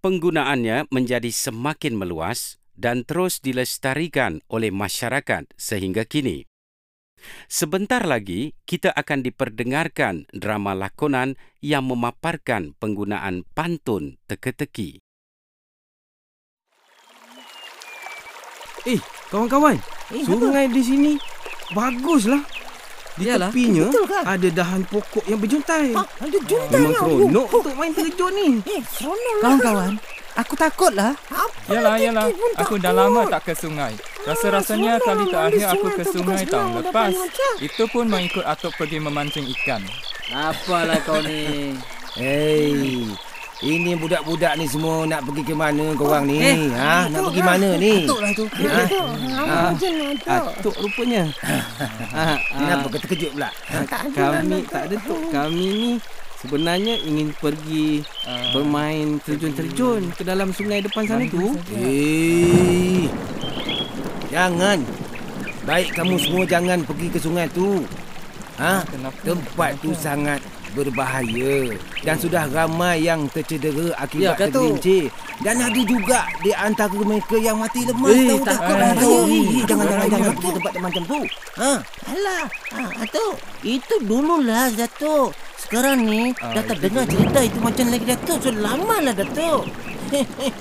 [0.00, 6.48] Penggunaannya menjadi semakin meluas dan terus dilestarikan oleh masyarakat sehingga kini.
[7.46, 15.02] Sebentar lagi, kita akan diperdengarkan drama lakonan yang memaparkan penggunaan pantun teka-teki.
[18.86, 19.76] Eh, kawan-kawan,
[20.08, 21.12] Eh, sungai di sini
[21.70, 22.40] baguslah.
[23.18, 24.22] Di Yalah, tepinya betul kan?
[24.24, 25.90] ada dahan pokok yang berjuntai.
[25.90, 27.02] Ha, ada juntai Memang lah.
[27.02, 28.48] seronok untuk main terjun ni.
[28.64, 29.90] Eh, seronok lah.
[30.38, 31.18] Aku takutlah.
[31.34, 32.30] Apa Yalah, yalah.
[32.30, 32.78] pun Aku takut.
[32.78, 33.90] dah lama tak ke sungai.
[34.22, 37.12] Rasa-rasanya seronok kali lah terakhir aku ke tu sungai tahun lepas.
[37.58, 39.82] Itu pun mengikut atuk pergi memancing ikan.
[40.30, 41.74] Apalah kau ni?
[42.14, 43.02] Hei,
[43.58, 46.38] ini budak-budak ni semua nak pergi ke mana korang ni?
[46.38, 47.94] Eh, ha, nak pergi mana ni?
[48.06, 48.44] Atuklah tu.
[48.46, 48.82] Ha?
[49.42, 50.30] Ah, tu.
[50.62, 51.26] Atuk rupanya.
[52.14, 53.50] Ah, Kenapa kau terkejut pula?
[54.14, 55.20] Kami tak ada tok.
[55.34, 55.90] Kami ni
[56.38, 58.52] sebenarnya ingin pergi Ah.
[58.52, 61.54] bermain terjun-terjun ke dalam sungai depan sana tu.
[61.72, 63.06] Eh,
[64.28, 64.78] jangan.
[65.62, 67.84] Baik kamu semua jangan pergi ke sungai tu.
[68.56, 68.82] Ha?
[68.84, 69.18] Kenapa?
[69.22, 71.72] Tempat tu sangat berbahaya
[72.02, 74.42] dan sudah ramai yang tercedera Ya, akibat Tu.
[74.44, 75.04] tergelincir
[75.40, 79.32] dan ada juga di antara mereka yang mati lemas Eh, tahu tak kau tahu Eh,
[79.48, 81.20] Eh, jangan jangan jangan pergi tempat macam tu
[81.56, 81.72] ha
[82.04, 83.34] Alah, ha, Datuk.
[83.60, 85.30] Itu dululah, Datuk.
[85.68, 88.38] Sekarang ni, Ah, dah tak itu dengar cerita itu macam lagi, Datuk.
[88.40, 89.62] Sudah lama lah, Datuk.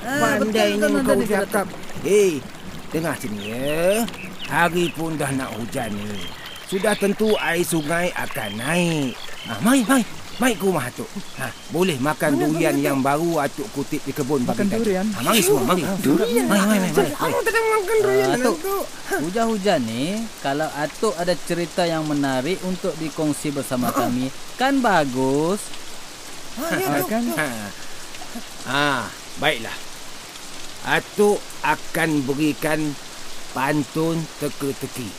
[0.04, 1.66] pandainya betul, kau cakap.
[2.04, 2.44] Hei
[2.92, 4.04] dengar sini ya.
[4.52, 6.28] Hari pun dah nak hujan ni.
[6.68, 9.16] Sudah tentu air sungai akan naik.
[9.48, 10.04] Ha, mai mai
[10.38, 14.54] mai ke rumah Atuk ha, boleh makan durian yang baru Atuk kutip di kebun Makan
[14.56, 14.82] pagi tadi.
[14.86, 15.06] durian?
[15.10, 15.98] ha, mari semua mari mai
[16.46, 17.10] mai mai, mai.
[17.10, 18.58] Kamu tak makan durian, Ah, Atuk.
[19.18, 20.04] Hujan-hujan ni,
[20.40, 25.58] kalau Atuk ada cerita yang menarik untuk dikongsi bersama kami, kan bagus.
[26.58, 27.24] Ah, kan?
[27.34, 27.48] Ha.
[28.68, 28.90] ha,
[29.38, 29.74] baiklah.
[30.86, 32.94] Atuk akan berikan
[33.52, 35.10] pantun teka-teki.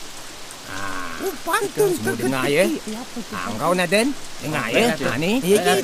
[0.69, 0.79] Ha,
[1.19, 2.63] Oh, pantun semua dengar ya.
[3.35, 4.95] Ha, kau Naden, dengar ya.
[4.95, 5.43] Ha ni.
[5.43, 5.75] Ya.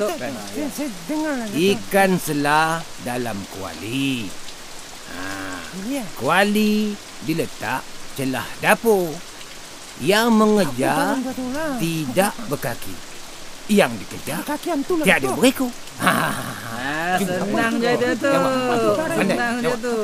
[1.52, 4.32] Ikan selah dalam kuali.
[5.12, 5.20] Ha,
[5.86, 6.04] Ya.
[6.16, 7.84] kuali diletak
[8.16, 9.12] celah dapur.
[9.96, 11.76] Yang mengejar lah?
[11.76, 12.92] tidak berkaki.
[13.66, 14.56] Yang dikejar lah,
[15.02, 15.72] tiada berekor.
[16.00, 16.16] Ha,
[16.86, 18.28] Ah, senang je dia tu.
[19.16, 19.94] Senang je tu.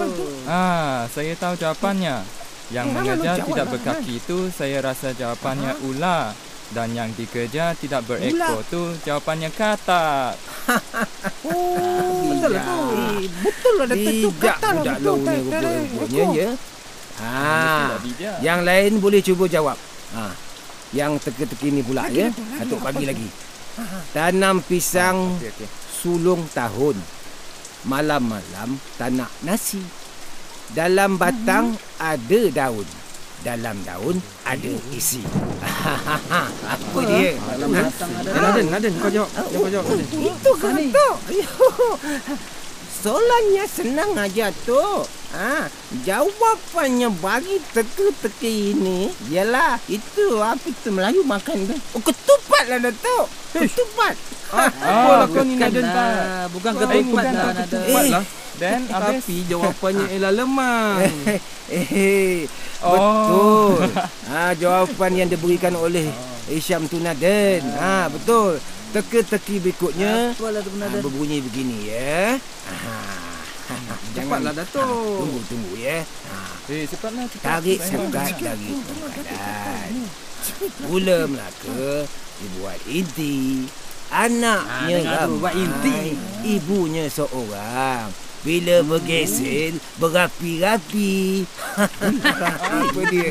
[0.44, 2.41] Ah, saya tahu jawapannya.
[2.72, 6.32] Yang Eh, mengejar tidak lah, berkaki itu saya rasa jawapannya ular.
[6.72, 10.40] Dan yang dikejar tidak berekor tu jawapannya katak.
[11.42, 12.78] Oh, betul lah tu.
[13.42, 14.14] Betul lah, Datuk.
[14.14, 15.18] Tu kata lah budak betul.
[15.20, 16.30] ekor.
[16.32, 16.50] ya.
[17.20, 17.98] Ha.
[18.40, 19.76] Yang lain boleh cuba jawab.
[20.14, 20.32] Ha.
[20.92, 22.28] Yang teka-teki ni pula Lagi, ya.
[22.56, 23.28] Atuk bagi Apa lagi.
[24.12, 25.68] Tanam pisang Okey, okey.
[25.90, 26.96] sulung tahun.
[27.82, 29.82] Malam-malam tanak nasi.
[30.72, 31.66] Dalam batang
[31.98, 32.88] ada daun.
[33.42, 35.18] Dalam daun ada isi.
[36.62, 37.34] Apa dia?
[37.36, 38.28] Dalam batang ada.
[38.28, 39.28] Eh, Naden, Naden, kau jawab.
[39.32, 40.06] Ah, Kau jawab, Naden.
[40.08, 41.08] Itu kan tu.
[43.02, 44.78] Soalannya senang aja tu.
[45.32, 45.66] Ha,
[46.02, 51.74] jawapannya bagi teka-teki ini ialah itu apa itu Melayu makan tu.
[51.90, 53.26] Oh, ketupat lah Datuk.
[53.50, 54.14] Ketupat.
[54.52, 55.82] Ah, apalah kau ni Bukan Naden.
[55.82, 56.46] lah.
[56.46, 57.32] Bukan Eh, ketupat bukan lah.
[57.34, 57.64] tak Nada.
[57.66, 58.24] ketupat lah.
[58.60, 60.98] Dan habis Tapi jawapannya ialah lemang.
[61.72, 62.44] Eh,
[62.84, 63.78] Oh.
[63.78, 63.96] betul.
[64.28, 66.10] ha, jawapan yang diberikan oleh
[66.50, 67.64] Isyam Tunaden.
[67.78, 68.60] Ha, betul.
[68.92, 72.36] Teka-teki berikutnya Apalah tu ha, berbunyi begini ya.
[72.36, 72.92] Ha.
[74.12, 75.24] Cepatlah Dato'.
[75.24, 76.04] Tunggu tunggu ya.
[76.04, 76.36] Ha.
[76.68, 77.46] Eh cepatlah cepat.
[77.46, 79.92] Tarik sekat dari pengkalan.
[80.84, 82.04] Gula Melaka
[82.42, 83.64] dibuat inti.
[84.12, 85.98] Anaknya dengar tu, buat inti.
[86.44, 88.12] Ibunya seorang.
[88.42, 91.46] Bila bergesel, berapi-rapi.
[92.82, 93.28] apa dia?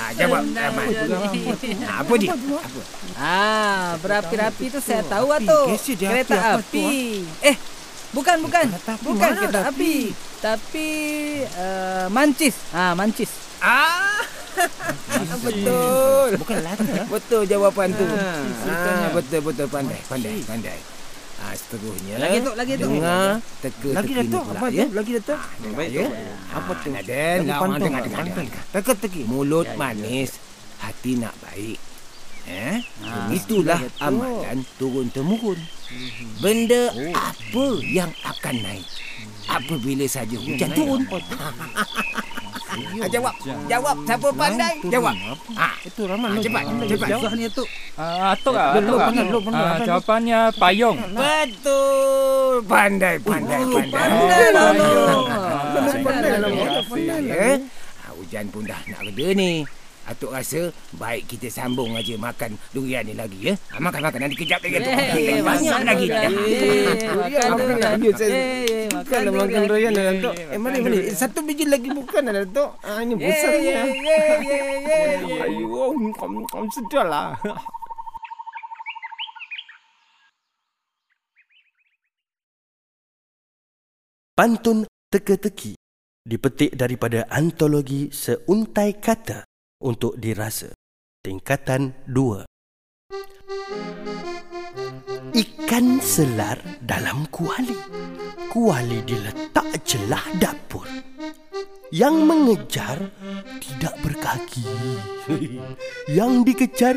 [0.00, 0.86] Ha, jawab, Rahman.
[1.84, 2.30] Ha, apa dia?
[2.32, 2.58] Apa?
[3.12, 5.60] Ah, berapi-rapi tu saya tahu ah tu.
[6.00, 7.28] Kereta api.
[7.44, 7.56] Eh,
[8.16, 8.72] bukan bukan.
[9.04, 10.16] Bukan kereta api.
[10.40, 10.88] Tapi
[11.52, 12.56] uh, mancis.
[12.72, 13.28] Ah, mancis.
[13.60, 14.24] Ah,
[15.44, 16.40] betul.
[16.40, 17.04] Bukan lada.
[17.04, 18.06] Betul jawapan tu.
[18.08, 18.32] Ha,
[18.64, 20.97] Ah, betul betul pandai pandai pandai.
[21.38, 22.14] Ah, seterusnya.
[22.18, 22.88] Lagi tu, lagi tu.
[22.90, 24.82] Dengar teka Lagi teki Datuk, apa ya.
[24.82, 24.90] tu?
[24.90, 25.40] Lagi Datuk.
[25.62, 26.06] Dengar ya.
[26.50, 26.88] Apa tu?
[26.90, 28.18] Naden, Lagi nak pantang, dengar dengar.
[28.26, 28.46] pantang.
[28.74, 29.20] Teka teki.
[29.24, 30.30] Mulut manis,
[30.78, 31.78] hati nak baik.
[32.48, 32.80] Eh?
[33.30, 35.60] Itulah amalan turun temurun.
[36.40, 38.88] Benda apa yang akan naik
[39.48, 41.02] apabila saja hujan turun?
[42.78, 43.34] Ah, jawab,
[43.66, 43.96] jawab.
[44.06, 44.74] Siapa pandai?
[44.86, 45.14] Jawab.
[45.56, 46.30] Ah, Itu Rahman.
[46.30, 47.08] ah, cepat, cepat.
[47.10, 47.64] Susah ni tu.
[47.98, 49.58] Ah, atuk ah, Belum, atuk ah.
[49.58, 49.86] Ah, belum.
[49.88, 50.98] jawapannya payung.
[51.10, 52.62] Betul.
[52.70, 53.90] Pandai, pandai, pandai.
[53.90, 54.70] Pandai lah.
[55.98, 56.70] Pandai lah, pandai.
[56.86, 57.06] kasih.
[57.26, 57.56] Eh?
[57.98, 59.50] Ah, Hujan pun dah nak reda ni.
[60.08, 63.54] Atuk rasa baik kita sambung aja makan durian ni lagi ya.
[63.68, 64.88] Ah, makan makan nanti kejap lagi tu.
[64.88, 66.06] Eh, Banyak makan lagi.
[66.08, 66.32] durian.
[66.32, 67.76] Eh, makan Apa durian.
[67.78, 68.32] nak dia saya?
[68.32, 69.68] Eh, makan Bukanlah makan durian.
[69.68, 70.34] durian lah Datuk.
[70.40, 70.96] Eh mana mana?
[70.96, 72.70] Eh, Satu biji lagi bukan lah Datuk.
[72.80, 73.68] Ah ini besar ni.
[73.68, 75.44] Eh, eh, eh, eh.
[75.44, 77.36] Ayo, kamu kamu sudahlah.
[84.36, 85.74] Pantun teka-teki
[86.22, 89.47] dipetik daripada antologi Seuntai Kata
[89.82, 90.74] untuk dirasa.
[91.22, 92.46] Tingkatan 2.
[95.34, 97.76] Ikan selar dalam kuali.
[98.48, 100.86] Kuali diletak celah dapur.
[101.88, 102.98] Yang mengejar
[103.62, 104.64] tidak berkaki.
[106.16, 106.96] Yang dikejar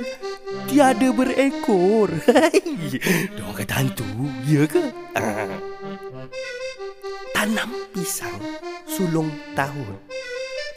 [0.67, 2.11] tiada berekor.
[3.35, 4.07] Diorang kata hantu,
[4.47, 4.83] ya ke?
[7.35, 8.39] Tanam pisang
[8.87, 9.95] sulung tahun.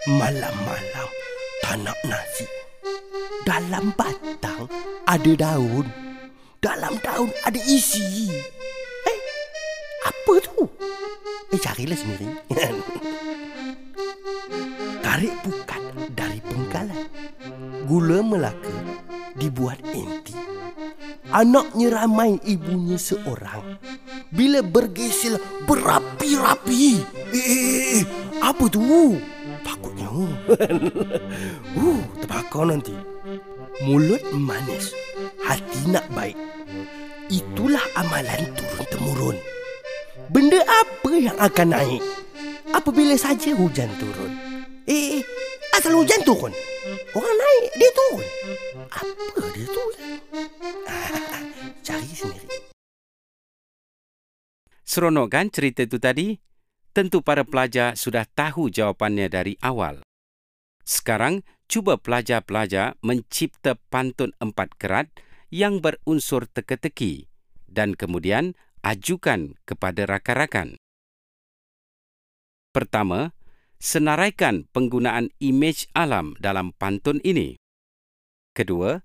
[0.05, 1.24] Malam-malam
[1.65, 2.45] tanam nasi.
[3.49, 4.69] Dalam batang
[5.09, 5.89] ada daun.
[6.61, 8.29] Dalam daun ada isi.
[9.09, 9.19] Eh,
[10.05, 10.69] apa tu?
[11.57, 12.29] Eh, carilah sendiri.
[15.05, 17.09] Tarik pukat dari penggalan.
[17.89, 18.77] Gula Melaka
[19.37, 20.37] dibuat inti.
[21.33, 23.81] Anaknya ramai ibunya seorang.
[24.29, 27.01] Bila bergesel berapi-rapi.
[27.33, 28.05] Eh, eh, eh,
[28.41, 29.17] apa tu?
[31.75, 32.95] Uh, terbakar nanti.
[33.83, 34.95] Mulut manis,
[35.43, 36.39] hati nak baik.
[37.27, 39.37] Itulah amalan turun-temurun.
[40.31, 42.03] Benda apa yang akan naik
[42.71, 44.31] apabila saja hujan turun?
[44.87, 45.23] Eh, eh,
[45.75, 46.55] asal hujan turun.
[47.11, 48.27] Orang naik, dia turun.
[48.95, 49.85] Apa dia tu?
[51.87, 52.49] Cari sendiri.
[54.87, 56.39] Seronok kan cerita itu tadi?
[56.95, 60.07] Tentu para pelajar sudah tahu jawapannya dari awal.
[60.87, 65.11] Sekarang, cuba pelajar-pelajar mencipta pantun empat kerat
[65.51, 67.27] yang berunsur teka-teki
[67.67, 68.55] dan kemudian
[68.87, 70.79] ajukan kepada rakan-rakan.
[72.71, 73.35] Pertama,
[73.83, 77.59] senaraikan penggunaan imej alam dalam pantun ini.
[78.55, 79.03] Kedua,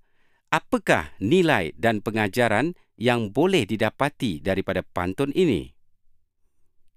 [0.54, 5.74] apakah nilai dan pengajaran yang boleh didapati daripada pantun ini?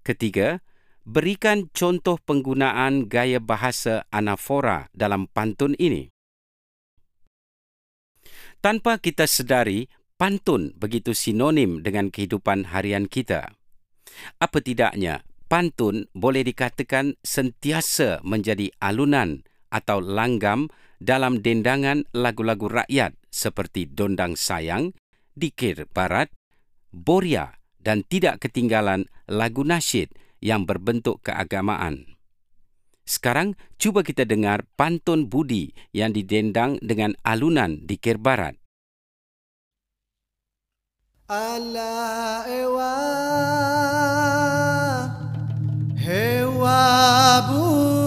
[0.05, 0.61] Ketiga,
[1.03, 6.07] berikan contoh penggunaan gaya bahasa anafora dalam pantun ini.
[8.63, 13.51] Tanpa kita sedari, pantun begitu sinonim dengan kehidupan harian kita.
[14.39, 20.71] Apa tidaknya, pantun boleh dikatakan sentiasa menjadi alunan atau langgam
[21.03, 24.95] dalam dendangan lagu-lagu rakyat seperti Dondang Sayang,
[25.35, 26.31] Dikir Barat,
[26.93, 30.07] Boria dan tidak ketinggalan lagu nasyid
[30.43, 32.19] yang berbentuk keagamaan.
[33.07, 38.59] Sekarang, cuba kita dengar pantun budi yang didendang dengan alunan Dikir Barat.
[41.31, 42.95] Ala ewa
[45.95, 46.83] hewa
[47.47, 48.02] bule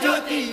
[0.00, 0.47] do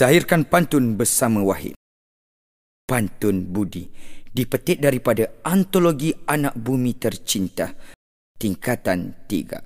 [0.00, 1.76] Zahirkan pantun bersama Wahid.
[2.88, 3.84] Pantun Budi
[4.32, 7.68] dipetik daripada Antologi Anak Bumi Tercinta
[8.40, 9.60] tingkatan 3.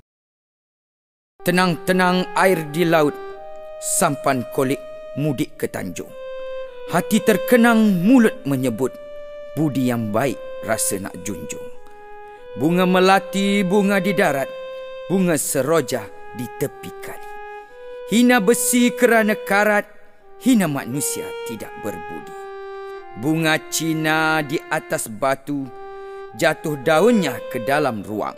[1.39, 3.15] Tenang-tenang air di laut,
[3.79, 4.83] sampan kolik
[5.15, 6.11] mudik ke Tanjung.
[6.91, 8.91] Hati terkenang mulut menyebut,
[9.55, 10.35] budi yang baik
[10.67, 11.63] rasa nak junjung.
[12.59, 14.51] Bunga melati, bunga di darat,
[15.07, 16.03] bunga seroja
[16.35, 17.31] di tepi kali.
[18.11, 19.94] Hina besi kerana karat,
[20.39, 22.33] hina manusia tidak berbudi.
[23.15, 25.63] Bunga Cina di atas batu,
[26.35, 28.35] jatuh daunnya ke dalam ruang.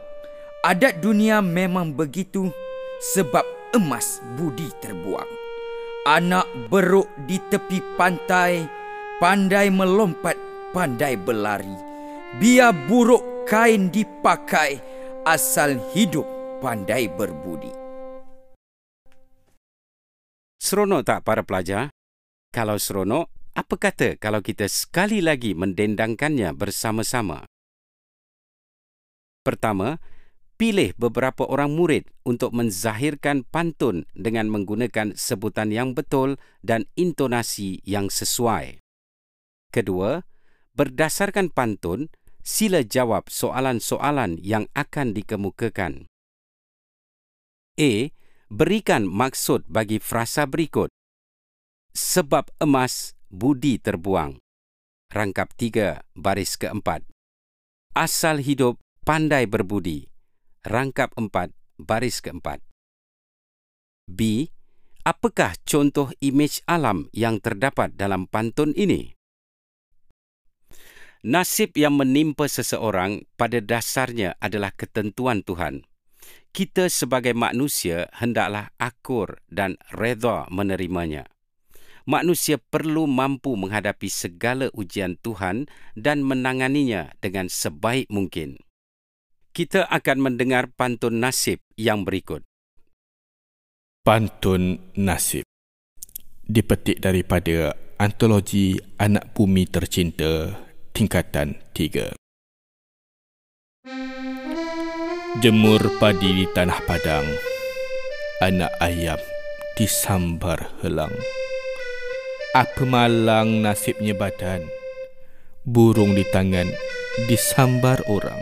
[0.62, 2.54] Adat dunia memang begitu
[3.02, 5.30] sebab emas budi terbuang.
[6.06, 8.64] Anak beruk di tepi pantai,
[9.18, 10.38] pandai melompat,
[10.72, 11.74] pandai berlari.
[12.38, 14.80] Biar buruk kain dipakai,
[15.26, 16.24] asal hidup
[16.62, 17.87] pandai berbudi.
[20.68, 21.96] Seronok tak para pelajar?
[22.52, 27.48] Kalau seronok, apa kata kalau kita sekali lagi mendendangkannya bersama-sama?
[29.48, 30.04] Pertama,
[30.60, 38.12] pilih beberapa orang murid untuk menzahirkan pantun dengan menggunakan sebutan yang betul dan intonasi yang
[38.12, 38.84] sesuai.
[39.72, 40.20] Kedua,
[40.76, 42.12] berdasarkan pantun,
[42.44, 46.12] sila jawab soalan-soalan yang akan dikemukakan.
[47.80, 48.12] A.
[48.48, 50.88] Berikan maksud bagi frasa berikut.
[51.92, 54.40] Sebab emas, budi terbuang.
[55.12, 57.04] Rangkap tiga, baris keempat.
[57.92, 60.08] Asal hidup, pandai berbudi.
[60.64, 62.64] Rangkap empat, baris keempat.
[64.08, 64.48] B.
[65.04, 69.12] Apakah contoh imej alam yang terdapat dalam pantun ini?
[71.28, 75.84] Nasib yang menimpa seseorang pada dasarnya adalah ketentuan Tuhan.
[76.52, 81.30] Kita sebagai manusia hendaklah akur dan redha menerimanya.
[82.08, 85.68] Manusia perlu mampu menghadapi segala ujian Tuhan
[86.00, 88.56] dan menanganinya dengan sebaik mungkin.
[89.52, 92.48] Kita akan mendengar pantun nasib yang berikut.
[94.08, 95.44] Pantun Nasib
[96.48, 100.56] Dipetik daripada Antologi Anak Bumi Tercinta
[100.96, 102.27] Tingkatan 3
[105.36, 107.28] Jemur padi di tanah padang.
[108.40, 109.20] Anak ayam
[109.76, 111.12] disambar helang.
[112.56, 114.64] Apa malang nasibnya badan?
[115.68, 116.72] Burung di tangan
[117.28, 118.40] disambar orang.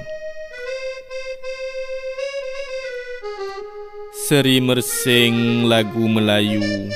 [4.13, 6.93] Seri mersing lagu Melayu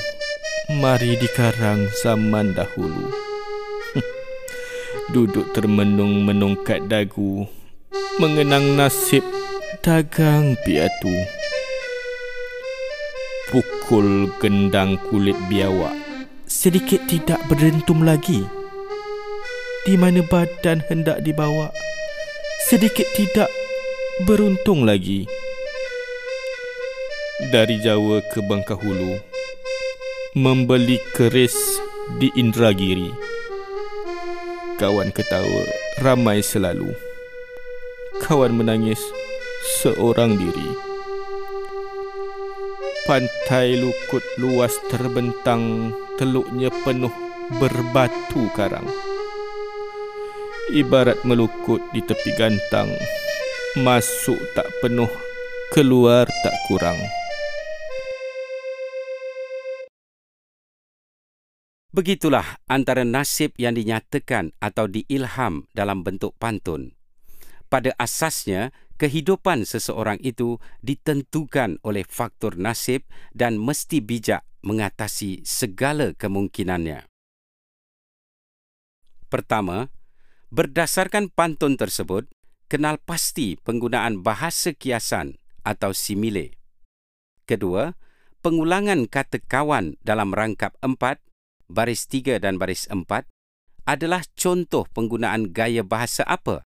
[0.70, 3.10] Mari dikarang zaman dahulu.
[5.14, 7.42] Duduk termenung menungkat dagu
[8.22, 9.39] Mengenang nasib
[9.80, 11.16] dagang piatu.
[13.48, 15.96] Pukul gendang kulit biawak.
[16.44, 18.44] Sedikit tidak berdentum lagi.
[19.88, 21.72] Di mana badan hendak dibawa.
[22.68, 23.48] Sedikit tidak
[24.28, 25.24] beruntung lagi.
[27.48, 29.16] Dari Jawa ke Bangkahulu
[30.36, 31.56] Membeli keris
[32.20, 33.08] di Indragiri.
[34.76, 35.64] Kawan ketawa
[36.04, 36.92] ramai selalu.
[38.20, 39.00] Kawan menangis
[39.60, 40.70] seorang diri.
[43.04, 47.12] Pantai lukut luas terbentang Teluknya penuh
[47.56, 48.86] berbatu karang.
[50.70, 52.92] Ibarat melukut di tepi gantang
[53.80, 55.08] Masuk tak penuh,
[55.72, 56.98] keluar tak kurang.
[61.90, 66.94] Begitulah antara nasib yang dinyatakan atau diilham dalam bentuk pantun.
[67.70, 77.08] Pada asasnya, kehidupan seseorang itu ditentukan oleh faktor nasib dan mesti bijak mengatasi segala kemungkinannya.
[79.32, 79.88] Pertama,
[80.52, 82.28] berdasarkan pantun tersebut,
[82.68, 86.60] kenal pasti penggunaan bahasa kiasan atau simile.
[87.48, 87.96] Kedua,
[88.44, 91.24] pengulangan kata kawan dalam rangkap empat
[91.72, 93.24] baris tiga dan baris empat
[93.88, 96.68] adalah contoh penggunaan gaya bahasa apa?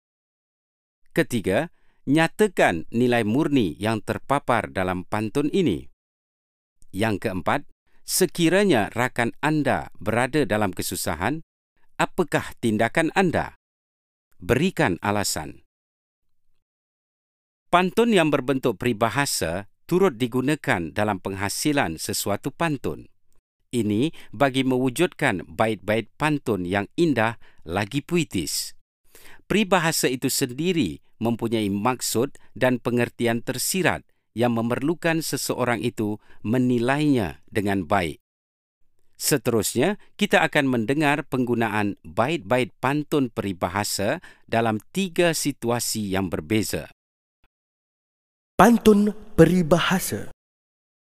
[1.16, 1.72] Ketiga,
[2.08, 5.92] nyatakan nilai murni yang terpapar dalam pantun ini.
[6.96, 7.68] Yang keempat,
[8.08, 11.44] sekiranya rakan anda berada dalam kesusahan,
[12.00, 13.60] apakah tindakan anda?
[14.40, 15.68] Berikan alasan.
[17.68, 23.12] Pantun yang berbentuk peribahasa turut digunakan dalam penghasilan sesuatu pantun
[23.72, 27.36] ini bagi mewujudkan bait-bait pantun yang indah
[27.68, 28.77] lagi puitis.
[29.48, 34.04] Peribahasa itu sendiri mempunyai maksud dan pengertian tersirat
[34.36, 38.20] yang memerlukan seseorang itu menilainya dengan baik.
[39.18, 46.94] Seterusnya, kita akan mendengar penggunaan bait-bait pantun peribahasa dalam tiga situasi yang berbeza.
[48.54, 50.30] Pantun peribahasa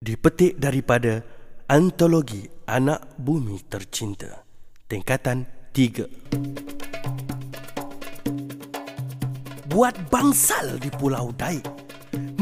[0.02, 1.22] dipetik daripada
[1.70, 4.42] Antologi Anak Bumi Tercinta
[4.90, 6.89] Tingkatan 3
[9.70, 11.62] Buat bangsal di Pulau Daik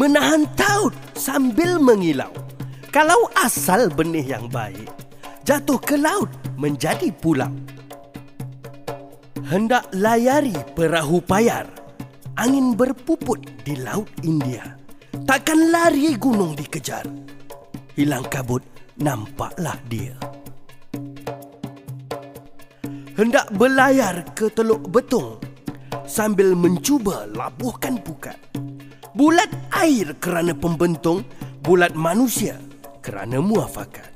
[0.01, 2.33] Menahan taut sambil mengilau.
[2.89, 4.89] Kalau asal benih yang baik
[5.45, 7.53] Jatuh ke laut menjadi pulau.
[9.45, 11.68] Hendak layari perahu payar
[12.39, 14.79] Angin berpuput di Laut India.
[15.26, 17.03] Takkan lari gunung dikejar.
[17.99, 18.62] Hilang kabut
[18.95, 20.14] nampaklah dia.
[23.18, 25.43] Hendak berlayar ke Teluk Betung
[26.09, 28.41] sambil mencuba labuhkan pukat.
[29.13, 31.23] Bulat air kerana pembentung,
[31.61, 32.57] bulat manusia
[33.05, 34.09] kerana muafakat.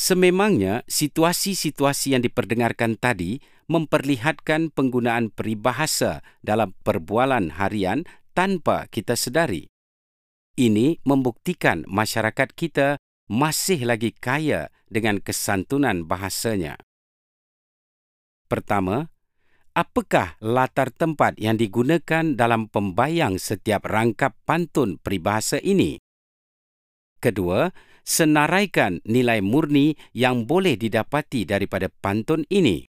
[0.00, 3.38] Sememangnya, situasi-situasi yang diperdengarkan tadi
[3.70, 8.02] memperlihatkan penggunaan peribahasa dalam perbualan harian
[8.34, 9.70] tanpa kita sedari.
[10.58, 12.98] Ini membuktikan masyarakat kita
[13.30, 16.76] masih lagi kaya dengan kesantunan bahasanya.
[18.50, 19.06] Pertama,
[19.78, 26.02] apakah latar tempat yang digunakan dalam pembayang setiap rangkap pantun peribahasa ini?
[27.22, 27.70] Kedua,
[28.02, 32.90] senaraikan nilai murni yang boleh didapati daripada pantun ini.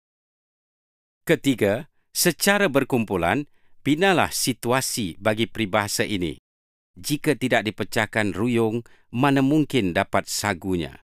[1.21, 3.45] Ketiga, secara berkumpulan,
[3.85, 6.39] binalah situasi bagi peribahasa ini.
[6.97, 8.81] Jika tidak dipecahkan ruyung,
[9.11, 11.02] mana mungkin dapat sagunya.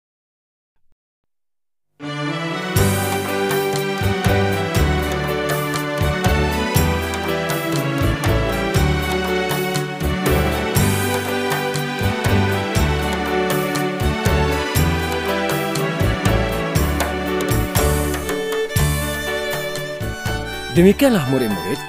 [20.77, 21.81] Demikianlah murid-murid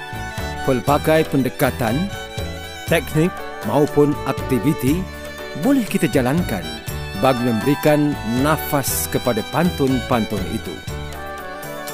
[0.64, 2.08] pelbagai pendekatan,
[2.88, 3.28] teknik
[3.68, 5.04] maupun aktiviti
[5.60, 6.64] boleh kita jalankan
[7.20, 10.72] bagi memberikan nafas kepada pantun-pantun itu.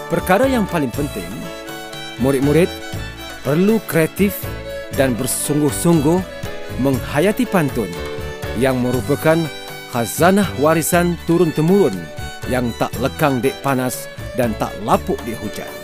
[0.06, 1.26] Perkara yang paling penting,
[2.22, 2.70] murid-murid
[3.42, 4.38] perlu kreatif
[4.94, 6.22] dan bersungguh-sungguh
[6.78, 7.90] menghayati pantun
[8.62, 9.42] yang merupakan
[9.90, 11.98] khazanah warisan turun-temurun
[12.46, 14.06] yang tak lekang dek panas
[14.38, 15.83] dan tak lapuk di hujan.